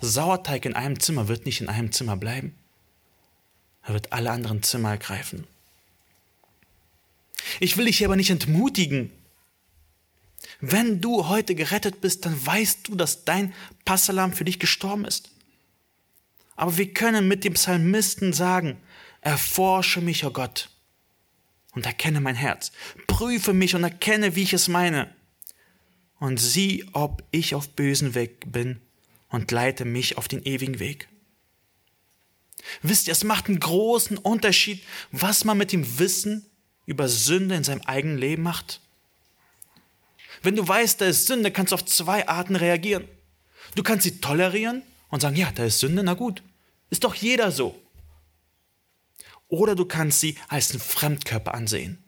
[0.00, 2.54] Sauerteig in einem Zimmer wird nicht in einem Zimmer bleiben.
[3.82, 5.46] Er wird alle anderen Zimmer ergreifen.
[7.60, 9.10] Ich will dich hier aber nicht entmutigen.
[10.60, 15.30] Wenn du heute gerettet bist, dann weißt du, dass dein Passalam für dich gestorben ist.
[16.56, 18.78] Aber wir können mit dem Psalmisten sagen,
[19.20, 20.70] erforsche mich, o oh Gott,
[21.74, 22.72] und erkenne mein Herz.
[23.06, 25.12] Prüfe mich und erkenne, wie ich es meine.
[26.18, 28.80] Und sieh, ob ich auf bösen Weg bin
[29.28, 31.08] und leite mich auf den ewigen Weg.
[32.82, 36.46] Wisst ihr, es macht einen großen Unterschied, was man mit dem Wissen
[36.86, 38.80] über Sünde in seinem eigenen Leben macht.
[40.42, 43.08] Wenn du weißt, da ist Sünde, kannst du auf zwei Arten reagieren.
[43.74, 46.42] Du kannst sie tolerieren und sagen, ja, da ist Sünde, na gut,
[46.90, 47.80] ist doch jeder so.
[49.48, 52.02] Oder du kannst sie als einen Fremdkörper ansehen.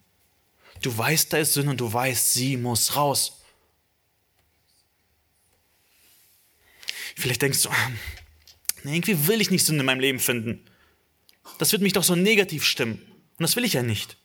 [0.83, 3.41] Du weißt, da ist Sünde und du weißt, sie muss raus.
[7.15, 7.91] Vielleicht denkst du, ah,
[8.85, 10.65] irgendwie will ich nicht Sünde in meinem Leben finden.
[11.59, 13.01] Das wird mich doch so negativ stimmen.
[13.39, 14.17] Und das will ich ja nicht.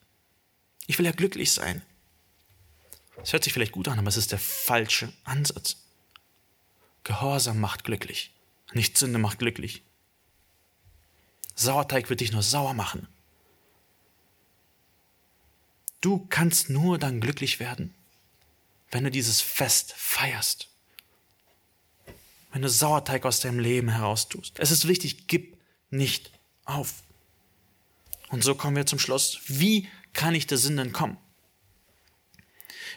[0.86, 1.82] Ich will ja glücklich sein.
[3.16, 5.76] Das hört sich vielleicht gut an, aber es ist der falsche Ansatz.
[7.04, 8.32] Gehorsam macht glücklich,
[8.72, 9.82] nicht Sünde macht glücklich.
[11.62, 13.08] Sauerteig wird dich nur sauer machen.
[16.00, 17.94] Du kannst nur dann glücklich werden,
[18.90, 20.72] wenn du dieses Fest feierst
[22.52, 24.58] wenn du Sauerteig aus deinem Leben heraus tust.
[24.58, 25.56] Es ist wichtig, gib
[25.90, 26.30] nicht
[26.64, 27.02] auf.
[28.28, 29.40] Und so kommen wir zum Schluss.
[29.46, 31.16] Wie kann ich der Sünde entkommen?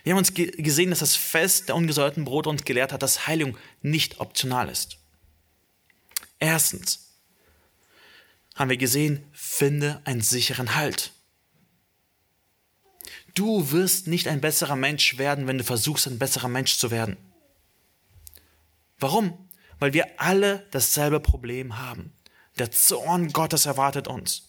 [0.03, 3.57] Wir haben uns gesehen, dass das Fest der ungesäuerten Brote uns gelehrt hat, dass Heiligung
[3.81, 4.97] nicht optional ist.
[6.37, 7.04] Erstens
[8.55, 11.11] haben wir gesehen, finde einen sicheren Halt.
[13.33, 17.17] Du wirst nicht ein besserer Mensch werden, wenn du versuchst, ein besserer Mensch zu werden.
[18.97, 19.45] Warum?
[19.79, 22.13] weil wir alle dasselbe Problem haben.
[22.57, 24.43] Der Zorn Gottes erwartet uns.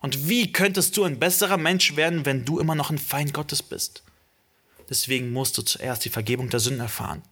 [0.00, 3.62] Und wie könntest du ein besserer Mensch werden, wenn du immer noch ein Feind Gottes
[3.62, 4.02] bist?
[4.88, 7.22] Deswegen musst du zuerst die Vergebung der Sünden erfahren.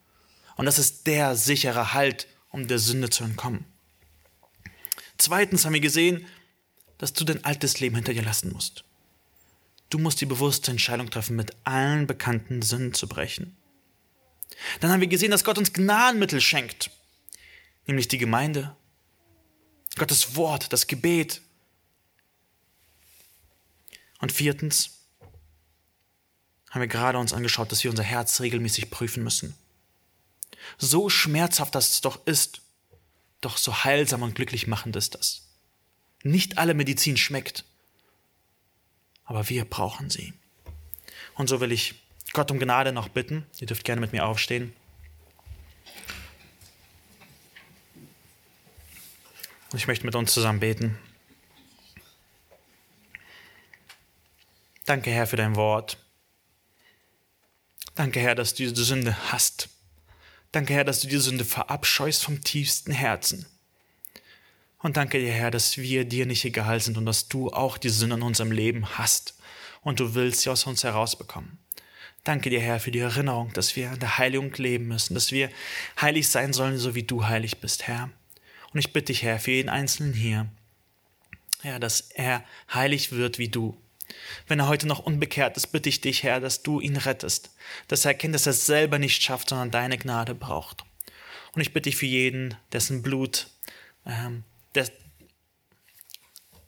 [0.56, 3.64] Und das ist der sichere Halt, um der Sünde zu entkommen.
[5.18, 6.26] Zweitens haben wir gesehen,
[6.98, 8.84] dass du dein altes Leben hinter dir lassen musst.
[9.90, 13.56] Du musst die bewusste Entscheidung treffen, mit allen bekannten Sünden zu brechen.
[14.80, 16.90] Dann haben wir gesehen, dass Gott uns Gnadenmittel schenkt,
[17.86, 18.76] nämlich die Gemeinde,
[19.96, 21.40] Gottes Wort, das Gebet.
[24.20, 24.90] Und viertens
[26.70, 29.54] haben wir gerade uns angeschaut, dass wir unser Herz regelmäßig prüfen müssen.
[30.78, 32.62] So schmerzhaft das doch ist,
[33.44, 35.48] doch so heilsam und glücklich machend ist das.
[36.22, 37.64] Nicht alle Medizin schmeckt,
[39.24, 40.32] aber wir brauchen sie.
[41.34, 41.94] Und so will ich
[42.32, 43.46] Gott um Gnade noch bitten.
[43.60, 44.74] Ihr dürft gerne mit mir aufstehen.
[49.70, 50.98] Und ich möchte mit uns zusammen beten.
[54.86, 55.98] Danke, Herr, für dein Wort.
[57.94, 59.68] Danke, Herr, dass du diese Sünde hast.
[60.54, 63.44] Danke, Herr, dass du die Sünde verabscheust vom tiefsten Herzen.
[64.78, 67.88] Und danke dir, Herr, dass wir dir nicht egal sind und dass du auch die
[67.88, 69.34] Sünde in unserem Leben hast
[69.82, 71.58] und du willst sie aus uns herausbekommen.
[72.22, 75.50] Danke dir, Herr, für die Erinnerung, dass wir in der Heiligung leben müssen, dass wir
[76.00, 78.10] heilig sein sollen, so wie du heilig bist, Herr.
[78.72, 80.46] Und ich bitte dich, Herr, für jeden Einzelnen hier,
[81.62, 83.76] Herr, dass er heilig wird wie du.
[84.46, 87.50] Wenn er heute noch unbekehrt ist, bitte ich dich, Herr, dass du ihn rettest,
[87.88, 90.84] dass er erkennt, dass er es selber nicht schafft, sondern deine Gnade braucht.
[91.52, 93.48] Und ich bitte dich für jeden, dessen Blut,
[94.06, 94.44] ähm,
[94.74, 94.92] des,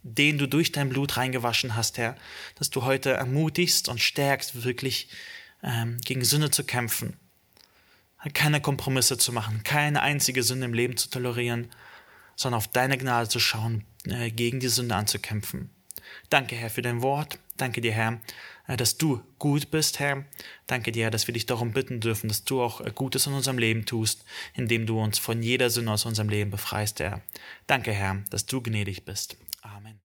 [0.03, 2.17] den du durch dein Blut reingewaschen hast, Herr,
[2.55, 5.09] dass du heute ermutigst und stärkst, wirklich
[5.63, 7.17] ähm, gegen Sünde zu kämpfen,
[8.33, 11.71] keine Kompromisse zu machen, keine einzige Sünde im Leben zu tolerieren,
[12.37, 15.71] sondern auf deine Gnade zu schauen, äh, gegen die Sünde anzukämpfen.
[16.31, 17.39] Danke, Herr, für dein Wort.
[17.57, 18.21] Danke dir, Herr,
[18.67, 20.25] äh, dass du gut bist, Herr.
[20.67, 23.33] Danke dir, Herr, dass wir dich darum bitten dürfen, dass du auch äh, Gutes in
[23.33, 27.23] unserem Leben tust, indem du uns von jeder Sünde aus unserem Leben befreist, Herr.
[27.67, 29.37] Danke, Herr, dass du gnädig bist.